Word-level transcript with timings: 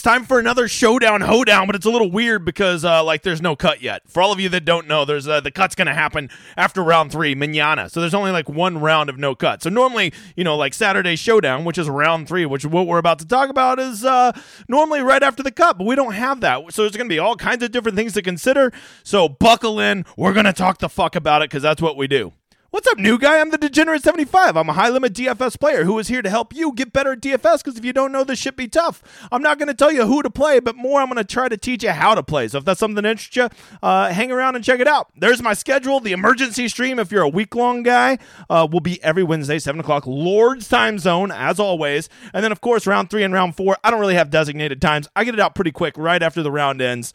It's 0.00 0.04
time 0.06 0.24
for 0.24 0.38
another 0.38 0.66
showdown 0.66 1.20
hoedown, 1.20 1.66
but 1.66 1.76
it's 1.76 1.84
a 1.84 1.90
little 1.90 2.10
weird 2.10 2.42
because 2.42 2.86
uh, 2.86 3.04
like 3.04 3.20
there's 3.20 3.42
no 3.42 3.54
cut 3.54 3.82
yet. 3.82 4.00
For 4.08 4.22
all 4.22 4.32
of 4.32 4.40
you 4.40 4.48
that 4.48 4.64
don't 4.64 4.88
know, 4.88 5.04
there's 5.04 5.28
uh, 5.28 5.42
the 5.42 5.50
cut's 5.50 5.74
gonna 5.74 5.92
happen 5.92 6.30
after 6.56 6.82
round 6.82 7.12
three, 7.12 7.34
manana. 7.34 7.90
So 7.90 8.00
there's 8.00 8.14
only 8.14 8.30
like 8.30 8.48
one 8.48 8.78
round 8.78 9.10
of 9.10 9.18
no 9.18 9.34
cut. 9.34 9.62
So 9.62 9.68
normally, 9.68 10.14
you 10.36 10.42
know, 10.42 10.56
like 10.56 10.72
Saturday 10.72 11.16
showdown, 11.16 11.66
which 11.66 11.76
is 11.76 11.86
round 11.86 12.28
three, 12.28 12.46
which 12.46 12.64
what 12.64 12.86
we're 12.86 12.96
about 12.96 13.18
to 13.18 13.26
talk 13.26 13.50
about, 13.50 13.78
is 13.78 14.02
uh, 14.02 14.32
normally 14.68 15.02
right 15.02 15.22
after 15.22 15.42
the 15.42 15.52
cut, 15.52 15.76
but 15.76 15.86
we 15.86 15.96
don't 15.96 16.14
have 16.14 16.40
that. 16.40 16.72
So 16.72 16.80
there's 16.80 16.96
gonna 16.96 17.10
be 17.10 17.18
all 17.18 17.36
kinds 17.36 17.62
of 17.62 17.70
different 17.70 17.94
things 17.94 18.14
to 18.14 18.22
consider. 18.22 18.72
So 19.02 19.28
buckle 19.28 19.80
in. 19.80 20.06
We're 20.16 20.32
gonna 20.32 20.54
talk 20.54 20.78
the 20.78 20.88
fuck 20.88 21.14
about 21.14 21.42
it 21.42 21.50
because 21.50 21.62
that's 21.62 21.82
what 21.82 21.98
we 21.98 22.06
do. 22.08 22.32
What's 22.72 22.86
up, 22.86 22.98
new 22.98 23.18
guy? 23.18 23.40
I'm 23.40 23.50
the 23.50 23.58
Degenerate 23.58 24.04
75. 24.04 24.56
I'm 24.56 24.68
a 24.68 24.74
high 24.74 24.90
limit 24.90 25.12
DFS 25.12 25.58
player 25.58 25.82
who 25.82 25.98
is 25.98 26.06
here 26.06 26.22
to 26.22 26.30
help 26.30 26.54
you 26.54 26.72
get 26.72 26.92
better 26.92 27.10
at 27.14 27.20
DFS 27.20 27.64
because 27.64 27.76
if 27.76 27.84
you 27.84 27.92
don't 27.92 28.12
know, 28.12 28.22
this 28.22 28.38
shit 28.38 28.54
be 28.54 28.68
tough. 28.68 29.02
I'm 29.32 29.42
not 29.42 29.58
going 29.58 29.66
to 29.66 29.74
tell 29.74 29.90
you 29.90 30.06
who 30.06 30.22
to 30.22 30.30
play, 30.30 30.60
but 30.60 30.76
more, 30.76 31.00
I'm 31.00 31.08
going 31.08 31.16
to 31.16 31.24
try 31.24 31.48
to 31.48 31.56
teach 31.56 31.82
you 31.82 31.90
how 31.90 32.14
to 32.14 32.22
play. 32.22 32.46
So 32.46 32.58
if 32.58 32.64
that's 32.64 32.78
something 32.78 33.02
that 33.02 33.10
interests 33.10 33.34
you, 33.34 33.48
uh, 33.82 34.12
hang 34.12 34.30
around 34.30 34.54
and 34.54 34.64
check 34.64 34.78
it 34.78 34.86
out. 34.86 35.10
There's 35.16 35.42
my 35.42 35.52
schedule. 35.52 35.98
The 35.98 36.12
emergency 36.12 36.68
stream, 36.68 37.00
if 37.00 37.10
you're 37.10 37.22
a 37.22 37.28
week 37.28 37.56
long 37.56 37.82
guy, 37.82 38.18
uh, 38.48 38.68
will 38.70 38.78
be 38.78 39.02
every 39.02 39.24
Wednesday, 39.24 39.58
7 39.58 39.80
o'clock, 39.80 40.06
Lord's 40.06 40.68
time 40.68 41.00
zone, 41.00 41.32
as 41.32 41.58
always. 41.58 42.08
And 42.32 42.44
then, 42.44 42.52
of 42.52 42.60
course, 42.60 42.86
round 42.86 43.10
three 43.10 43.24
and 43.24 43.34
round 43.34 43.56
four, 43.56 43.78
I 43.82 43.90
don't 43.90 43.98
really 43.98 44.14
have 44.14 44.30
designated 44.30 44.80
times. 44.80 45.08
I 45.16 45.24
get 45.24 45.34
it 45.34 45.40
out 45.40 45.56
pretty 45.56 45.72
quick 45.72 45.94
right 45.98 46.22
after 46.22 46.40
the 46.40 46.52
round 46.52 46.80
ends. 46.80 47.14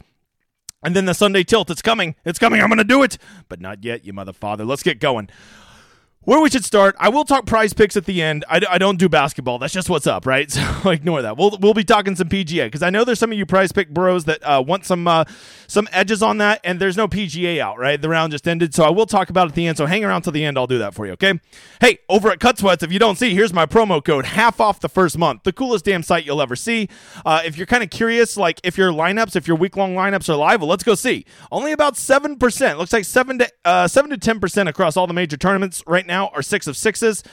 And 0.85 0.95
then 0.95 1.05
the 1.05 1.15
Sunday 1.15 1.43
tilt, 1.43 1.71
it's 1.71 1.81
coming. 1.81 2.13
It's 2.25 2.37
coming. 2.37 2.61
I'm 2.61 2.67
going 2.67 2.77
to 2.77 2.83
do 2.83 3.01
it. 3.01 3.17
But 3.49 3.59
not 3.59 3.83
yet, 3.83 4.05
you 4.05 4.13
mother 4.13 4.33
father. 4.33 4.63
Let's 4.63 4.83
get 4.83 4.99
going. 4.99 5.29
Where 6.25 6.41
we 6.41 6.49
should 6.49 6.65
start, 6.65 6.95
I 6.97 7.09
will 7.09 7.23
talk 7.23 7.45
prize 7.45 7.73
picks 7.73 7.95
at 7.95 8.05
the 8.05 8.19
end. 8.19 8.45
I, 8.49 8.59
I 8.67 8.77
don't 8.79 8.97
do 8.97 9.07
basketball. 9.07 9.59
That's 9.59 9.73
just 9.73 9.91
what's 9.91 10.07
up, 10.07 10.25
right? 10.25 10.51
So 10.85 10.91
ignore 10.91 11.23
that. 11.23 11.35
We'll, 11.35 11.57
we'll 11.59 11.73
be 11.73 11.83
talking 11.83 12.15
some 12.15 12.29
PGA 12.29 12.65
because 12.65 12.83
I 12.83 12.91
know 12.91 13.03
there's 13.03 13.17
some 13.17 13.31
of 13.31 13.37
you 13.37 13.45
prize 13.47 13.71
pick 13.71 13.89
bros 13.89 14.25
that 14.25 14.39
uh, 14.43 14.63
want 14.65 14.85
some 14.85 15.07
uh, 15.07 15.23
some 15.65 15.87
edges 15.91 16.21
on 16.21 16.37
that, 16.37 16.61
and 16.63 16.79
there's 16.79 16.95
no 16.95 17.07
PGA 17.07 17.57
out, 17.59 17.79
right? 17.79 17.99
The 17.99 18.07
round 18.07 18.33
just 18.33 18.47
ended, 18.47 18.75
so 18.75 18.83
I 18.83 18.91
will 18.91 19.07
talk 19.07 19.31
about 19.31 19.47
it 19.47 19.49
at 19.49 19.55
the 19.55 19.65
end. 19.65 19.77
So 19.77 19.87
hang 19.87 20.05
around 20.05 20.21
till 20.21 20.31
the 20.31 20.45
end. 20.45 20.59
I'll 20.59 20.67
do 20.67 20.77
that 20.77 20.93
for 20.93 21.07
you, 21.07 21.13
okay? 21.13 21.39
Hey, 21.81 21.99
over 22.07 22.29
at 22.29 22.39
Cut 22.39 22.59
Sweats, 22.59 22.83
if 22.83 22.91
you 22.91 22.99
don't 22.99 23.17
see, 23.17 23.33
here's 23.33 23.51
my 23.51 23.65
promo 23.65 24.03
code: 24.03 24.25
half 24.25 24.59
off 24.59 24.79
the 24.79 24.89
first 24.89 25.17
month. 25.17 25.41
The 25.41 25.53
coolest 25.53 25.85
damn 25.85 26.03
site 26.03 26.23
you'll 26.23 26.41
ever 26.41 26.55
see. 26.55 26.87
Uh, 27.25 27.41
if 27.43 27.57
you're 27.57 27.65
kind 27.65 27.81
of 27.81 27.89
curious, 27.89 28.37
like 28.37 28.59
if 28.63 28.77
your 28.77 28.91
lineups, 28.91 29.35
if 29.35 29.47
your 29.47 29.57
week 29.57 29.75
long 29.75 29.95
lineups 29.95 30.29
are 30.29 30.35
live, 30.35 30.61
well, 30.61 30.69
let's 30.69 30.83
go 30.83 30.93
see. 30.93 31.25
Only 31.51 31.71
about 31.71 31.97
seven 31.97 32.37
percent. 32.37 32.77
Looks 32.77 32.93
like 32.93 33.05
seven 33.05 33.39
to 33.39 33.49
uh, 33.63 33.87
seven 33.87 34.11
to 34.11 34.17
ten 34.19 34.39
percent 34.39 34.69
across 34.69 34.95
all 34.95 35.07
the 35.07 35.13
major 35.13 35.37
tournaments 35.37 35.81
right 35.87 36.05
now 36.05 36.14
are 36.15 36.41
six 36.41 36.67
of 36.67 36.77
sixes. 36.77 37.23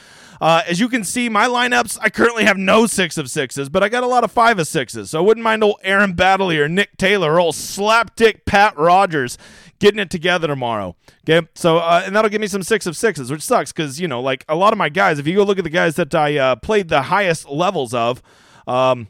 Uh, 0.40 0.62
as 0.66 0.80
you 0.80 0.88
can 0.88 1.04
see, 1.04 1.28
my 1.28 1.46
lineups, 1.46 1.98
I 2.00 2.10
currently 2.10 2.44
have 2.44 2.56
no 2.56 2.86
six 2.86 3.16
of 3.16 3.30
sixes, 3.30 3.68
but 3.68 3.84
I 3.84 3.88
got 3.88 4.02
a 4.02 4.08
lot 4.08 4.24
of 4.24 4.32
five 4.32 4.58
of 4.58 4.66
sixes. 4.66 5.10
So 5.10 5.20
I 5.20 5.22
wouldn't 5.22 5.44
mind 5.44 5.62
old 5.62 5.76
Aaron 5.84 6.14
Baddeley 6.14 6.58
or 6.58 6.68
Nick 6.68 6.96
Taylor 6.96 7.34
or 7.34 7.40
old 7.40 7.54
slapdick 7.54 8.44
Pat 8.44 8.76
Rodgers 8.76 9.38
getting 9.78 10.00
it 10.00 10.10
together 10.10 10.48
tomorrow. 10.48 10.96
Okay. 11.28 11.46
So, 11.54 11.78
uh, 11.78 12.02
and 12.04 12.16
that'll 12.16 12.28
give 12.28 12.40
me 12.40 12.48
some 12.48 12.64
six 12.64 12.86
of 12.86 12.96
sixes, 12.96 13.30
which 13.30 13.42
sucks 13.42 13.72
because, 13.72 14.00
you 14.00 14.08
know, 14.08 14.20
like 14.20 14.44
a 14.48 14.56
lot 14.56 14.72
of 14.72 14.78
my 14.78 14.88
guys, 14.88 15.20
if 15.20 15.28
you 15.28 15.36
go 15.36 15.44
look 15.44 15.58
at 15.58 15.64
the 15.64 15.70
guys 15.70 15.94
that 15.94 16.12
I 16.12 16.36
uh, 16.36 16.56
played 16.56 16.88
the 16.88 17.02
highest 17.02 17.48
levels 17.48 17.94
of, 17.94 18.20
um, 18.66 19.06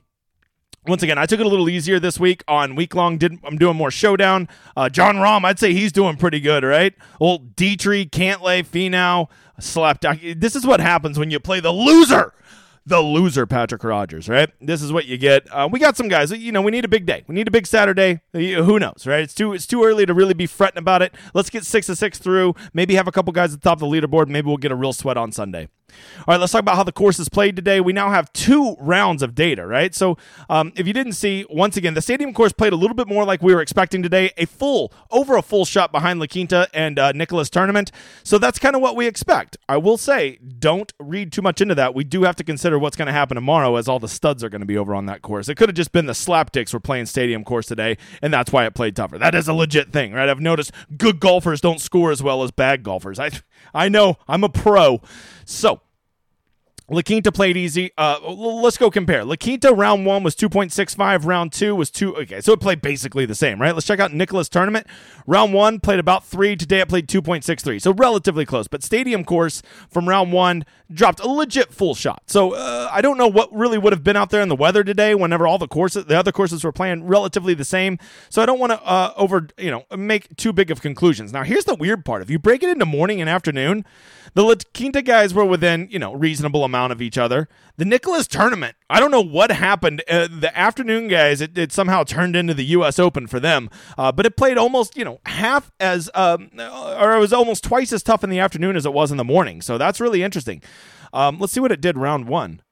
once 0.87 1.03
again, 1.03 1.17
I 1.17 1.27
took 1.27 1.39
it 1.39 1.47
a 1.47 1.48
little 1.48 1.69
easier 1.69 2.00
this 2.00 2.19
week 2.19 2.43
on 2.48 2.75
week 2.75 2.95
long. 2.95 3.17
Did 3.17 3.39
I'm 3.45 3.56
doing 3.56 3.77
more 3.77 3.91
showdown. 3.91 4.48
Uh, 4.77 4.89
Jon 4.89 5.17
Rahm, 5.17 5.45
I'd 5.45 5.59
say 5.59 5.73
he's 5.73 5.93
doing 5.93 6.17
pretty 6.17 6.41
good, 6.41 6.65
right? 6.65 6.93
Old 7.20 7.55
Dietrich, 7.55 8.11
Cantlay, 8.11 8.66
Finau, 8.66 9.28
slapped. 9.58 10.04
This 10.36 10.56
is 10.56 10.66
what 10.66 10.80
happens 10.80 11.18
when 11.18 11.30
you 11.30 11.40
play 11.40 11.60
the 11.60 11.72
loser 11.72 12.32
the 12.84 13.00
loser 13.00 13.46
Patrick 13.46 13.84
Rodgers, 13.84 14.28
right? 14.28 14.50
This 14.60 14.82
is 14.82 14.92
what 14.92 15.06
you 15.06 15.16
get. 15.16 15.46
Uh, 15.52 15.68
we 15.70 15.78
got 15.78 15.96
some 15.96 16.08
guys. 16.08 16.30
You 16.32 16.52
know, 16.52 16.62
we 16.62 16.70
need 16.70 16.84
a 16.84 16.88
big 16.88 17.06
day. 17.06 17.24
We 17.26 17.34
need 17.34 17.48
a 17.48 17.50
big 17.50 17.66
Saturday. 17.66 18.20
Who 18.32 18.78
knows, 18.78 19.06
right? 19.06 19.20
It's 19.20 19.34
too 19.34 19.52
it's 19.52 19.66
too 19.66 19.84
early 19.84 20.06
to 20.06 20.14
really 20.14 20.34
be 20.34 20.46
fretting 20.46 20.78
about 20.78 21.02
it. 21.02 21.14
Let's 21.34 21.50
get 21.50 21.64
six 21.64 21.86
to 21.86 21.96
six 21.96 22.18
through. 22.18 22.54
Maybe 22.72 22.94
have 22.94 23.08
a 23.08 23.12
couple 23.12 23.32
guys 23.32 23.54
at 23.54 23.62
the 23.62 23.68
top 23.68 23.80
of 23.80 23.88
the 23.88 24.00
leaderboard. 24.00 24.28
Maybe 24.28 24.48
we'll 24.48 24.56
get 24.56 24.72
a 24.72 24.76
real 24.76 24.92
sweat 24.92 25.16
on 25.16 25.32
Sunday. 25.32 25.69
All 26.19 26.25
right, 26.28 26.41
let's 26.41 26.53
talk 26.53 26.60
about 26.60 26.76
how 26.76 26.84
the 26.84 26.92
course 26.92 27.19
is 27.19 27.28
played 27.28 27.56
today. 27.56 27.80
We 27.80 27.92
now 27.92 28.10
have 28.10 28.32
two 28.32 28.76
rounds 28.80 29.22
of 29.22 29.34
data, 29.34 29.66
right? 29.66 29.94
So, 29.94 30.16
um, 30.48 30.72
if 30.76 30.86
you 30.86 30.92
didn't 30.92 31.14
see, 31.14 31.44
once 31.50 31.76
again, 31.76 31.94
the 31.94 32.03
stadium 32.03 32.32
course 32.32 32.53
played 32.53 32.72
a 32.72 32.76
little 32.76 32.97
bit 32.97 33.08
more 33.08 33.25
like 33.25 33.42
we 33.42 33.54
were 33.54 33.60
expecting 33.60 34.02
today. 34.02 34.31
A 34.36 34.47
full, 34.47 34.92
over 35.10 35.36
a 35.36 35.42
full 35.42 35.64
shot 35.64 35.92
behind 35.92 36.20
La 36.20 36.26
Quinta 36.26 36.69
and 36.72 36.98
uh, 36.98 37.12
Nicklaus 37.12 37.50
tournament. 37.50 37.92
So 38.25 38.38
that's 38.38 38.58
kind 38.58 38.75
of 38.75 38.82
what 38.82 38.97
we 38.97 39.06
expect. 39.06 39.56
I 39.69 39.76
will 39.76 39.97
say, 39.97 40.38
don't 40.58 40.92
read 40.98 41.32
too 41.32 41.42
much 41.42 41.60
into 41.60 41.75
that. 41.75 41.94
We 41.94 42.04
do 42.04 42.22
have 42.22 42.36
to 42.36 42.44
consider 42.44 42.78
what's 42.78 42.97
going 42.97 43.06
to 43.06 43.12
happen 43.12 43.34
tomorrow, 43.34 43.76
as 43.76 43.88
all 43.88 43.98
the 43.98 44.08
studs 44.08 44.42
are 44.42 44.48
going 44.48 44.60
to 44.60 44.66
be 44.66 44.76
over 44.76 44.94
on 44.94 45.06
that 45.06 45.22
course. 45.22 45.48
It 45.48 45.56
could 45.56 45.69
have 45.69 45.76
just 45.76 45.92
been 45.92 46.06
the 46.06 46.12
slapdicks 46.12 46.72
were 46.72 46.81
playing 46.81 47.06
stadium 47.06 47.44
course 47.44 47.66
today, 47.66 47.98
and 48.20 48.32
that's 48.32 48.52
why 48.52 48.66
it 48.66 48.75
played 48.75 48.97
tougher. 48.97 49.19
That 49.19 49.34
is 49.34 49.48
a 49.48 49.54
legit 49.54 49.92
thing, 49.92 50.12
right? 50.12 50.28
I've 50.28 50.41
noticed 50.41 50.72
good 50.97 51.20
golfers 51.20 51.60
don't 51.60 51.81
score 51.81 52.10
as 52.10 52.22
well 52.22 52.42
as 52.42 52.50
bad 52.50 52.82
golfers. 52.82 53.19
I, 53.19 53.31
I 53.75 53.88
know. 53.88 54.16
I'm 54.26 54.44
a 54.44 54.48
pro. 54.48 55.00
So 55.44 55.81
La 56.88 57.00
Quinta 57.03 57.31
played 57.31 57.56
easy. 57.56 57.91
Uh, 57.97 58.19
let's 58.28 58.76
go 58.76 58.91
compare. 58.91 59.25
La 59.25 59.37
Quinta 59.37 59.72
round 59.72 60.04
one 60.04 60.22
was 60.22 60.34
2.65. 60.34 61.25
Round 61.25 61.53
two 61.53 61.75
was 61.75 61.91
two. 61.91 62.16
Okay, 62.16 62.41
so 62.41 62.53
it 62.53 62.60
played 62.60 62.82
basically 62.82 63.25
the 63.25 63.34
same, 63.34 63.60
right? 63.60 63.72
Let's 63.72 63.87
check 63.87 64.00
out 64.00 64.12
Nicklaus 64.12 64.48
tournament. 64.48 64.87
Round 65.26 65.54
one 65.54 65.81
played 65.81 66.00
about 66.00 66.25
three. 66.25 66.56
Today 66.56 66.81
it 66.81 66.88
played 66.88 67.09
2.63. 67.09 67.81
So 67.81 67.93
relatively 67.93 68.44
close. 68.44 68.69
But 68.69 68.82
stadium 68.82 69.25
course 69.25 69.62
from 69.88 70.09
round 70.09 70.32
one 70.32 70.65
dropped 70.93 71.20
a 71.20 71.28
legit 71.28 71.72
full 71.72 71.94
shot. 71.94 72.25
So 72.26 72.54
uh, 72.54 72.88
I 72.91 73.00
don't 73.00 73.16
know 73.16 73.28
what 73.28 73.53
really 73.54 73.78
would 73.78 73.93
have 73.93 74.04
been 74.04 74.16
out 74.16 74.31
there 74.31 74.43
in 74.43 74.49
the 74.49 74.56
weather 74.56 74.84
today 74.84 75.14
whenever 75.14 75.47
all 75.47 75.59
the 75.59 75.69
courses, 75.69 76.06
the 76.06 76.19
other 76.19 76.32
courses 76.32 76.64
were 76.64 76.72
playing 76.72 77.04
relatively 77.04 77.54
the 77.54 77.64
same. 77.64 77.99
So 78.28 78.43
I 78.43 78.47
don't 78.47 78.59
want 78.59 78.72
to 78.72 78.82
uh, 78.82 79.14
over, 79.16 79.49
you 79.56 79.70
know, 79.70 79.84
make 79.97 80.37
too 80.37 80.53
big 80.53 80.70
of 80.70 80.82
conclusions. 80.82 81.32
Now, 81.32 81.44
here's 81.44 81.64
the 81.64 81.75
weird 81.75 82.04
part. 82.04 82.22
If 82.22 82.31
you 82.31 82.38
break 82.38 82.62
it 82.62 82.69
into 82.69 82.84
morning 82.84 83.20
and 83.20 83.31
afternoon, 83.31 83.84
the 84.34 84.43
La 84.43 84.54
Quinta 84.75 85.03
guys 85.03 85.32
were 85.32 85.44
within, 85.44 85.88
you 85.91 85.99
know, 85.99 86.14
reasonable 86.14 86.64
amount 86.64 86.72
of 86.75 87.03
each 87.03 87.19
other. 87.19 87.49
The 87.77 87.84
Nicklaus 87.84 88.27
tournament, 88.27 88.77
I 88.88 89.00
don't 89.00 89.10
know 89.10 89.22
what 89.22 89.50
happened. 89.50 90.03
Uh, 90.09 90.28
the 90.28 90.56
afternoon 90.56 91.09
guys, 91.09 91.41
it, 91.41 91.56
it, 91.56 91.72
somehow 91.72 92.05
turned 92.05 92.37
into 92.37 92.55
the 92.55 92.65
U.S. 92.66 92.99
Open 92.99 93.27
for 93.27 93.41
them, 93.41 93.71
uh, 93.97 94.12
but 94.12 94.27
it 94.27 94.37
played 94.37 94.59
almost, 94.59 94.97
you 94.97 95.05
know, 95.05 95.21
half 95.27 95.71
as, 95.81 96.11
um, 96.15 96.50
or 96.59 97.15
it 97.15 97.21
was 97.21 97.32
almost 97.32 97.65
twice 97.65 97.93
as 97.93 98.03
tough 98.03 98.22
in 98.22 98.31
the 98.31 98.38
afternoon 98.38 98.77
as 98.77 98.87
it 98.87 98.93
was 98.93 99.11
in 99.11 99.16
the 99.16 99.25
morning. 99.25 99.62
So 99.62 99.78
that's 99.78 100.00
really 100.00 100.22
interesting. 100.22 100.62
Um, 101.12 101.38
let's 101.38 101.53
see 101.53 101.61
what 101.61 101.72
it 101.72 101.81
did 101.81 101.97
round 101.97 102.27
one. 102.27 102.62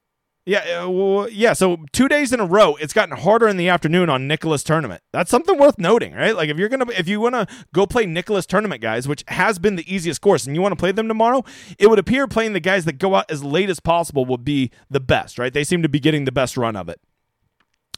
Yeah, 0.46 0.84
uh, 0.84 0.90
well, 0.90 1.28
yeah. 1.28 1.52
So 1.52 1.84
two 1.92 2.08
days 2.08 2.32
in 2.32 2.40
a 2.40 2.46
row, 2.46 2.74
it's 2.76 2.92
gotten 2.92 3.16
harder 3.16 3.46
in 3.46 3.56
the 3.56 3.68
afternoon 3.68 4.08
on 4.08 4.26
Nicklaus 4.26 4.62
tournament. 4.64 5.02
That's 5.12 5.30
something 5.30 5.58
worth 5.58 5.78
noting, 5.78 6.14
right? 6.14 6.34
Like 6.34 6.48
if 6.48 6.56
you're 6.56 6.70
gonna, 6.70 6.90
if 6.90 7.06
you 7.08 7.20
want 7.20 7.34
to 7.34 7.46
go 7.74 7.86
play 7.86 8.06
Nicklaus 8.06 8.46
tournament 8.46 8.80
guys, 8.80 9.06
which 9.06 9.22
has 9.28 9.58
been 9.58 9.76
the 9.76 9.94
easiest 9.94 10.20
course, 10.22 10.46
and 10.46 10.56
you 10.56 10.62
want 10.62 10.72
to 10.72 10.76
play 10.76 10.92
them 10.92 11.08
tomorrow, 11.08 11.44
it 11.78 11.88
would 11.88 11.98
appear 11.98 12.26
playing 12.26 12.54
the 12.54 12.60
guys 12.60 12.84
that 12.86 12.94
go 12.94 13.14
out 13.14 13.30
as 13.30 13.44
late 13.44 13.68
as 13.68 13.80
possible 13.80 14.24
would 14.24 14.44
be 14.44 14.70
the 14.88 15.00
best, 15.00 15.38
right? 15.38 15.52
They 15.52 15.64
seem 15.64 15.82
to 15.82 15.88
be 15.88 16.00
getting 16.00 16.24
the 16.24 16.32
best 16.32 16.56
run 16.56 16.74
of 16.74 16.88
it. 16.88 17.00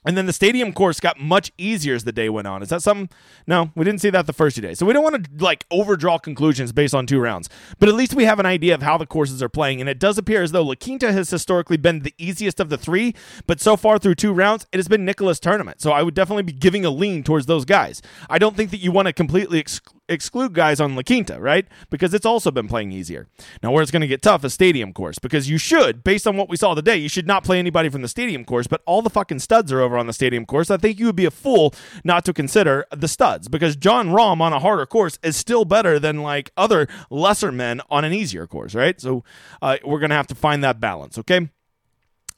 And 0.05 0.17
then 0.17 0.27
the 0.27 0.33
stadium 0.33 0.73
course 0.73 1.01
got 1.01 1.21
much 1.21 1.53
easier 1.57 1.95
as 1.95 2.05
the 2.05 2.13
day 2.13 2.29
went 2.29 2.49
on. 2.49 2.63
Is 2.63 2.71
that 2.71 2.83
something? 2.83 3.09
No, 3.47 3.71
we 3.75 3.85
didn't 3.85 4.01
see 4.01 4.11
that 4.11 4.27
the 4.27 4.33
first 4.33 4.57
two 4.57 4.63
days. 4.63 4.79
So 4.79 4.87
we 4.87 4.93
don't 4.93 5.03
want 5.03 5.25
to 5.25 5.45
like 5.45 5.65
overdraw 5.71 6.19
conclusions 6.19 6.73
based 6.73 6.95
on 6.95 7.07
two 7.07 7.21
rounds. 7.21 7.49
But 7.79 7.89
at 7.89 7.95
least 7.95 8.15
we 8.15 8.25
have 8.25 8.41
an 8.41 8.47
idea 8.47 8.75
of 8.75 8.83
how 8.83 8.99
the 8.99 9.07
courses 9.07 9.43
are 9.43 9.49
playing. 9.49 9.81
And 9.81 9.89
it 9.89 9.99
does 9.99 10.19
appear 10.19 10.43
as 10.43 10.53
though 10.53 10.62
La 10.62 10.75
Quinta 10.75 11.12
has 11.12 11.31
historically 11.31 11.77
been 11.77 12.01
the 12.01 12.15
easiest 12.19 12.59
of 12.59 12.69
the 12.69 12.79
three. 12.79 13.15
But 13.47 13.61
so 13.61 13.77
far 13.77 13.99
through 13.99 14.17
two 14.17 14.33
rounds, 14.33 14.67
it 14.73 14.79
has 14.79 14.89
been 14.89 15.05
Nicklaus 15.05 15.39
tournament. 15.39 15.81
So 15.81 15.93
I 15.93 16.03
would 16.03 16.15
definitely 16.15 16.44
be 16.44 16.53
giving 16.53 16.85
a 16.85 16.91
lean 16.91 17.23
towards 17.23 17.47
those 17.47 17.65
guys. 17.65 18.03
I 18.29 18.38
don't 18.38 18.56
think 18.56 18.71
that 18.71 18.79
you 18.79 18.91
want 18.91 19.06
to 19.06 19.12
completely 19.12 19.59
exclude 19.59 20.01
exclude 20.08 20.52
guys 20.52 20.81
on 20.81 20.94
La 20.94 21.02
Quinta, 21.02 21.40
right? 21.40 21.66
Because 21.90 22.12
it's 22.12 22.26
also 22.26 22.50
been 22.50 22.69
playing 22.69 22.93
easier. 22.93 23.28
Now, 23.62 23.72
where 23.72 23.82
it's 23.82 23.90
going 23.90 24.02
to 24.02 24.06
get 24.06 24.22
tough 24.22 24.44
is 24.44 24.52
stadium 24.52 24.93
course, 24.93 25.19
because 25.19 25.49
you 25.49 25.58
should, 25.58 26.04
based 26.04 26.26
on 26.26 26.37
what 26.37 26.49
we 26.49 26.56
saw 26.56 26.75
today, 26.75 26.96
you 26.96 27.08
should 27.08 27.26
not 27.26 27.44
play 27.44 27.58
anybody 27.58 27.88
from 27.88 28.02
the 28.02 28.08
stadium 28.08 28.44
course, 28.44 28.66
but 28.66 28.82
all 28.87 29.02
the 29.02 29.10
fucking 29.10 29.38
studs 29.38 29.72
are 29.72 29.81
over 29.81 29.96
on 29.96 30.06
the 30.06 30.12
stadium 30.12 30.44
course. 30.44 30.70
I 30.70 30.76
think 30.76 30.99
you 30.99 31.06
would 31.06 31.16
be 31.16 31.25
a 31.25 31.31
fool 31.31 31.75
not 32.04 32.25
to 32.26 32.32
consider 32.32 32.87
the 32.94 33.08
studs, 33.08 33.49
because 33.49 33.76
Jon 33.76 34.08
Rahm 34.08 34.40
on 34.40 34.52
a 34.52 34.58
harder 34.58 34.87
course 34.87 35.19
is 35.22 35.37
still 35.37 35.64
better 35.64 35.99
than 35.99 36.22
like 36.22 36.50
other 36.56 36.88
lesser 37.10 37.52
men 37.52 37.81
on 37.90 38.04
an 38.04 38.12
easier 38.12 38.46
course, 38.46 38.75
right? 38.75 39.00
So 39.00 39.25
uh, 39.60 39.78
we're 39.84 40.00
going 40.00 40.10
to 40.10 40.16
have 40.16 40.26
to 40.28 40.34
find 40.34 40.62
that 40.64 40.81
balance, 40.81 41.16
okay? 41.19 41.49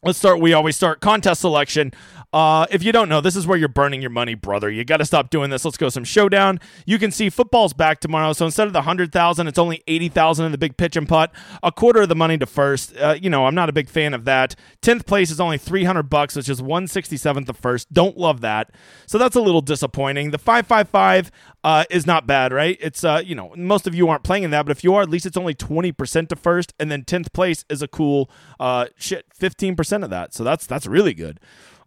Let's 0.02 0.18
start. 0.18 0.38
We 0.38 0.52
always 0.52 0.76
start 0.76 1.00
contest 1.00 1.40
selection. 1.40 1.90
Uh, 2.34 2.66
if 2.72 2.82
you 2.82 2.90
don't 2.90 3.08
know, 3.08 3.20
this 3.20 3.36
is 3.36 3.46
where 3.46 3.56
you're 3.56 3.68
burning 3.68 4.02
your 4.02 4.10
money, 4.10 4.34
brother. 4.34 4.68
You 4.68 4.84
got 4.84 4.96
to 4.96 5.04
stop 5.04 5.30
doing 5.30 5.50
this. 5.50 5.64
Let's 5.64 5.76
go 5.76 5.88
some 5.88 6.02
showdown. 6.02 6.58
You 6.84 6.98
can 6.98 7.12
see 7.12 7.30
football's 7.30 7.72
back 7.72 8.00
tomorrow, 8.00 8.32
so 8.32 8.44
instead 8.44 8.66
of 8.66 8.72
the 8.72 8.82
hundred 8.82 9.12
thousand, 9.12 9.46
it's 9.46 9.58
only 9.58 9.84
eighty 9.86 10.08
thousand 10.08 10.46
in 10.46 10.50
the 10.50 10.58
big 10.58 10.76
pitch 10.76 10.96
and 10.96 11.08
putt. 11.08 11.30
A 11.62 11.70
quarter 11.70 12.02
of 12.02 12.08
the 12.08 12.16
money 12.16 12.36
to 12.38 12.46
first. 12.46 12.96
Uh, 12.96 13.16
you 13.22 13.30
know, 13.30 13.46
I'm 13.46 13.54
not 13.54 13.68
a 13.68 13.72
big 13.72 13.88
fan 13.88 14.14
of 14.14 14.24
that. 14.24 14.56
Tenth 14.82 15.06
place 15.06 15.30
is 15.30 15.38
only 15.38 15.58
three 15.58 15.84
hundred 15.84 16.10
bucks, 16.10 16.34
which 16.34 16.48
is 16.48 16.60
one 16.60 16.88
sixty 16.88 17.16
seventh 17.16 17.48
of 17.48 17.56
first. 17.56 17.92
Don't 17.92 18.18
love 18.18 18.40
that. 18.40 18.72
So 19.06 19.16
that's 19.16 19.36
a 19.36 19.40
little 19.40 19.60
disappointing. 19.60 20.32
The 20.32 20.38
five 20.38 20.66
five 20.66 20.88
five 20.88 21.30
uh, 21.62 21.84
is 21.88 22.04
not 22.04 22.26
bad, 22.26 22.52
right? 22.52 22.76
It's 22.80 23.04
uh, 23.04 23.22
you 23.24 23.36
know, 23.36 23.52
most 23.56 23.86
of 23.86 23.94
you 23.94 24.08
aren't 24.08 24.24
playing 24.24 24.42
in 24.42 24.50
that, 24.50 24.66
but 24.66 24.72
if 24.72 24.82
you 24.82 24.92
are, 24.94 25.02
at 25.02 25.08
least 25.08 25.24
it's 25.24 25.36
only 25.36 25.54
twenty 25.54 25.92
percent 25.92 26.30
to 26.30 26.36
first, 26.36 26.74
and 26.80 26.90
then 26.90 27.04
tenth 27.04 27.32
place 27.32 27.64
is 27.70 27.80
a 27.80 27.86
cool 27.86 28.28
uh, 28.58 28.86
shit 28.96 29.26
fifteen 29.32 29.76
percent 29.76 30.02
of 30.02 30.10
that. 30.10 30.34
So 30.34 30.42
that's 30.42 30.66
that's 30.66 30.88
really 30.88 31.14
good. 31.14 31.38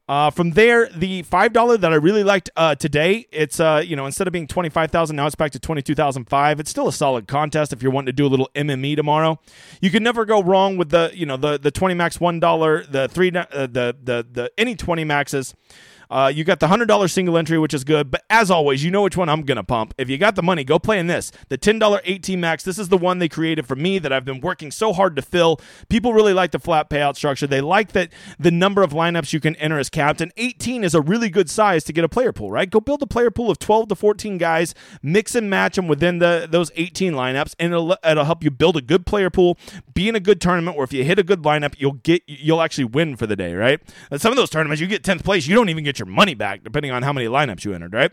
Uh, 0.07 0.30
from 0.30 0.51
there, 0.51 0.88
the 0.88 1.21
five 1.24 1.51
dollar 1.51 1.77
that 1.77 1.92
I 1.92 1.95
really 1.95 2.24
liked 2.24 2.50
uh, 2.56 2.75
today, 2.75 3.27
it's 3.31 3.59
uh, 3.59 3.83
you 3.86 3.98
know 3.98 4.06
instead 4.06 4.25
of 4.25 4.31
being 4.31 4.48
twenty 4.48 4.69
five 4.69 4.89
thousand, 4.89 5.18
now 5.18 5.25
it's 5.25 5.36
back 5.36 5.51
to 5.51 5.59
twenty 5.59 5.81
two 5.81 5.95
thousand 5.95 6.30
five. 6.30 6.62
It's 6.62 6.69
still 6.69 6.88
a 6.88 6.94
solid 6.94 7.27
contest 7.27 7.74
if 7.74 7.83
you're 7.83 7.92
wanting 7.92 8.07
to 8.07 8.13
do 8.13 8.25
a 8.25 8.30
little 8.30 8.50
MME 8.56 8.95
tomorrow. 8.95 9.38
You 9.81 9.89
can 9.89 10.04
never 10.04 10.24
go 10.24 10.42
wrong 10.42 10.77
with 10.77 10.92
the 10.92 11.12
you 11.13 11.25
know 11.25 11.36
the 11.36 11.59
the 11.59 11.71
twenty 11.71 11.94
max 11.94 12.21
one 12.21 12.39
dollar, 12.39 12.86
the 12.86 13.09
three 13.09 13.31
uh, 13.36 13.45
the 13.51 13.95
the 14.01 14.25
the 14.31 14.51
any 14.57 14.75
twenty 14.75 15.04
maxes. 15.04 15.54
Uh, 16.09 16.31
you 16.33 16.44
got 16.44 16.59
the 16.59 16.68
hundred 16.68 16.88
dollar 16.88 17.07
single 17.07 17.38
entry, 17.38 17.57
which 17.57 17.74
is 17.74 17.83
good. 17.83 18.12
But 18.12 18.24
as 18.30 18.50
always, 18.50 18.83
you 18.83 18.92
know 18.92 19.04
which 19.04 19.18
one 19.18 19.30
I'm 19.30 19.44
gonna 19.44 19.63
pump. 19.63 19.94
If 19.98 20.09
you 20.09 20.18
got 20.18 20.36
the 20.36 20.44
money, 20.44 20.63
go 20.63 20.80
play 20.80 21.00
in 21.00 21.07
this. 21.07 21.31
The 21.50 21.57
ten 21.57 21.80
dollar 21.80 22.01
18 22.06 22.39
max. 22.39 22.63
This 22.63 22.80
is 22.80 22.89
the 22.89 22.98
one 22.98 23.19
they 23.19 23.30
created 23.30 23.68
for 23.68 23.75
me 23.75 24.00
that 24.00 24.13
I've 24.13 24.25
been 24.25 24.42
working 24.42 24.71
so 24.71 24.94
hard 24.94 25.15
to 25.15 25.21
fill. 25.21 25.59
People 25.89 26.13
really 26.13 26.33
like 26.33 26.51
the 26.51 26.59
flat 26.59 26.89
payout 26.89 27.15
structure. 27.15 27.48
They 27.48 27.62
like 27.62 27.92
that 27.94 28.09
the 28.39 28.51
number 28.51 28.81
of 28.81 28.92
lineups 28.92 29.33
you 29.33 29.39
can 29.39 29.56
enter 29.57 29.80
as 29.80 29.89
captain. 29.89 30.31
18 30.38 30.83
is 30.83 30.95
a 30.95 31.01
really 31.01 31.30
good 31.30 31.50
size 31.50 31.83
to 31.86 31.94
get 31.94 32.04
a 32.04 32.10
player 32.10 32.31
pool. 32.31 32.51
Right? 32.51 32.69
Go 32.69 32.80
build 32.80 33.01
a 33.01 33.07
player 33.07 33.31
pool 33.31 33.51
of 33.51 33.60
12 33.60 33.89
to 33.89 33.95
14 33.95 34.38
guys. 34.38 34.74
Mix 35.01 35.36
and 35.36 35.50
match 35.50 35.75
them 35.75 35.88
within 35.88 36.19
the 36.19 36.48
those 36.50 36.71
18 36.75 37.13
lineups, 37.13 37.56
and 37.60 37.74
it'll, 37.74 37.98
it'll 38.03 38.25
help 38.25 38.44
you 38.44 38.51
build 38.51 38.77
a 38.77 38.81
good 38.81 39.06
player 39.06 39.30
pool. 39.30 39.57
Be 39.94 40.07
in 40.07 40.15
a 40.15 40.19
good 40.19 40.39
tournament 40.39 40.77
where 40.77 40.83
if 40.83 40.94
you 40.94 41.03
hit 41.03 41.19
a 41.19 41.24
good 41.24 41.42
lineup, 41.42 41.75
you'll 41.77 41.94
get 41.94 42.24
you'll 42.27 42.62
actually 42.62 42.86
win 42.86 43.15
for 43.15 43.27
the 43.27 43.36
day. 43.36 43.53
Right? 43.53 43.81
And 44.12 44.21
some 44.21 44.31
of 44.31 44.38
those 44.38 44.50
tournaments, 44.50 44.81
you 44.81 44.88
get 44.88 45.03
10th 45.03 45.24
place, 45.24 45.48
you 45.48 45.56
don't 45.56 45.69
even 45.69 45.83
get 45.83 45.97
your 46.00 46.08
money 46.08 46.34
back 46.34 46.64
depending 46.64 46.92
on 46.92 47.04
how 47.04 47.14
many 47.14 47.28
lineups 47.28 47.66
you 47.66 47.74
entered, 47.74 47.94
right? 47.94 48.12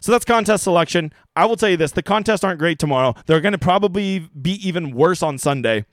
So 0.00 0.12
that's 0.12 0.24
contest 0.24 0.64
selection. 0.64 1.12
I 1.34 1.46
will 1.46 1.56
tell 1.56 1.68
you 1.68 1.76
this 1.76 1.92
the 1.92 2.02
contests 2.02 2.44
aren't 2.44 2.58
great 2.58 2.78
tomorrow. 2.78 3.14
They're 3.26 3.40
going 3.40 3.52
to 3.52 3.58
probably 3.58 4.28
be 4.40 4.52
even 4.66 4.92
worse 4.92 5.22
on 5.22 5.38
Sunday. 5.38 5.84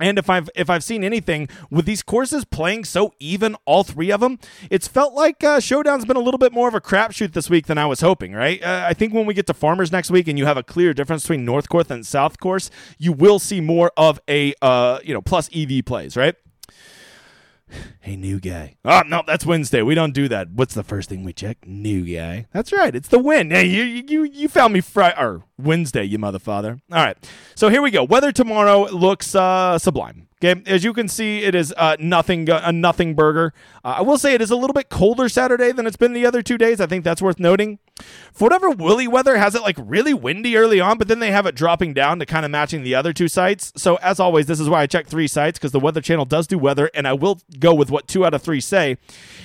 And 0.00 0.18
if 0.18 0.28
I've 0.28 0.50
if 0.56 0.68
I've 0.68 0.82
seen 0.82 1.04
anything 1.04 1.48
with 1.70 1.84
these 1.84 2.02
courses 2.02 2.44
playing 2.44 2.84
so 2.84 3.12
even, 3.20 3.54
all 3.64 3.84
three 3.84 4.10
of 4.10 4.20
them, 4.20 4.40
it's 4.68 4.88
felt 4.88 5.14
like 5.14 5.44
uh, 5.44 5.60
Showdown's 5.60 6.04
been 6.04 6.16
a 6.16 6.20
little 6.20 6.38
bit 6.38 6.52
more 6.52 6.66
of 6.66 6.74
a 6.74 6.80
crapshoot 6.80 7.32
this 7.32 7.48
week 7.48 7.66
than 7.66 7.78
I 7.78 7.86
was 7.86 8.00
hoping. 8.00 8.32
Right? 8.32 8.62
Uh, 8.62 8.84
I 8.88 8.94
think 8.94 9.14
when 9.14 9.24
we 9.24 9.34
get 9.34 9.46
to 9.46 9.54
Farmers 9.54 9.92
next 9.92 10.10
week 10.10 10.26
and 10.26 10.36
you 10.38 10.46
have 10.46 10.56
a 10.56 10.64
clear 10.64 10.94
difference 10.94 11.22
between 11.22 11.44
North 11.44 11.68
Course 11.68 11.90
and 11.90 12.04
South 12.04 12.40
Course, 12.40 12.70
you 12.98 13.12
will 13.12 13.38
see 13.38 13.60
more 13.60 13.92
of 13.96 14.20
a 14.28 14.54
uh, 14.62 14.98
you 15.04 15.14
know 15.14 15.22
plus 15.22 15.48
EV 15.54 15.84
plays. 15.84 16.16
Right? 16.16 16.34
Hey, 18.00 18.16
new 18.16 18.38
guy. 18.38 18.76
Oh, 18.84 19.02
no, 19.06 19.22
that's 19.26 19.46
Wednesday. 19.46 19.80
We 19.82 19.94
don't 19.94 20.12
do 20.12 20.28
that. 20.28 20.50
What's 20.50 20.74
the 20.74 20.82
first 20.82 21.08
thing 21.08 21.24
we 21.24 21.32
check? 21.32 21.66
New 21.66 22.04
guy. 22.04 22.46
That's 22.52 22.72
right. 22.72 22.94
It's 22.94 23.08
the 23.08 23.18
win. 23.18 23.50
Hey, 23.50 23.64
you 23.64 23.82
you 23.82 24.24
you 24.24 24.48
found 24.48 24.74
me 24.74 24.80
Friday 24.80 25.16
or 25.18 25.44
Wednesday, 25.56 26.04
you 26.04 26.18
motherfather. 26.18 26.80
All 26.92 27.04
right. 27.04 27.16
So 27.54 27.70
here 27.70 27.80
we 27.80 27.90
go. 27.90 28.04
Weather 28.04 28.30
tomorrow 28.30 28.82
looks 28.90 29.34
uh, 29.34 29.78
sublime. 29.78 30.28
Okay, 30.44 30.62
as 30.66 30.84
you 30.84 30.92
can 30.92 31.08
see, 31.08 31.42
it 31.42 31.54
is 31.54 31.72
uh, 31.78 31.96
nothing 31.98 32.48
a 32.50 32.70
nothing 32.70 33.14
burger. 33.14 33.54
Uh, 33.82 33.94
I 33.98 34.02
will 34.02 34.18
say 34.18 34.34
it 34.34 34.42
is 34.42 34.50
a 34.50 34.56
little 34.56 34.74
bit 34.74 34.90
colder 34.90 35.28
Saturday 35.28 35.72
than 35.72 35.86
it's 35.86 35.96
been 35.96 36.12
the 36.12 36.26
other 36.26 36.42
two 36.42 36.58
days. 36.58 36.80
I 36.80 36.86
think 36.86 37.04
that's 37.04 37.22
worth 37.22 37.38
noting. 37.40 37.78
For 38.32 38.46
whatever 38.46 38.68
Willy 38.68 39.06
Weather 39.06 39.36
has 39.36 39.54
it 39.54 39.62
like 39.62 39.76
really 39.78 40.12
windy 40.12 40.56
early 40.56 40.80
on, 40.80 40.98
but 40.98 41.06
then 41.06 41.20
they 41.20 41.30
have 41.30 41.46
it 41.46 41.54
dropping 41.54 41.94
down 41.94 42.18
to 42.18 42.26
kind 42.26 42.44
of 42.44 42.50
matching 42.50 42.82
the 42.82 42.92
other 42.92 43.12
two 43.12 43.28
sites. 43.28 43.72
So 43.76 43.94
as 43.96 44.18
always, 44.18 44.46
this 44.46 44.58
is 44.58 44.68
why 44.68 44.82
I 44.82 44.86
check 44.86 45.06
three 45.06 45.28
sites 45.28 45.56
because 45.56 45.70
the 45.70 45.78
Weather 45.78 46.00
Channel 46.00 46.24
does 46.24 46.48
do 46.48 46.58
weather, 46.58 46.90
and 46.94 47.06
I 47.06 47.12
will 47.12 47.40
go 47.60 47.72
with 47.72 47.92
what 47.92 48.08
two 48.08 48.26
out 48.26 48.34
of 48.34 48.42
three 48.42 48.60
say. 48.60 48.96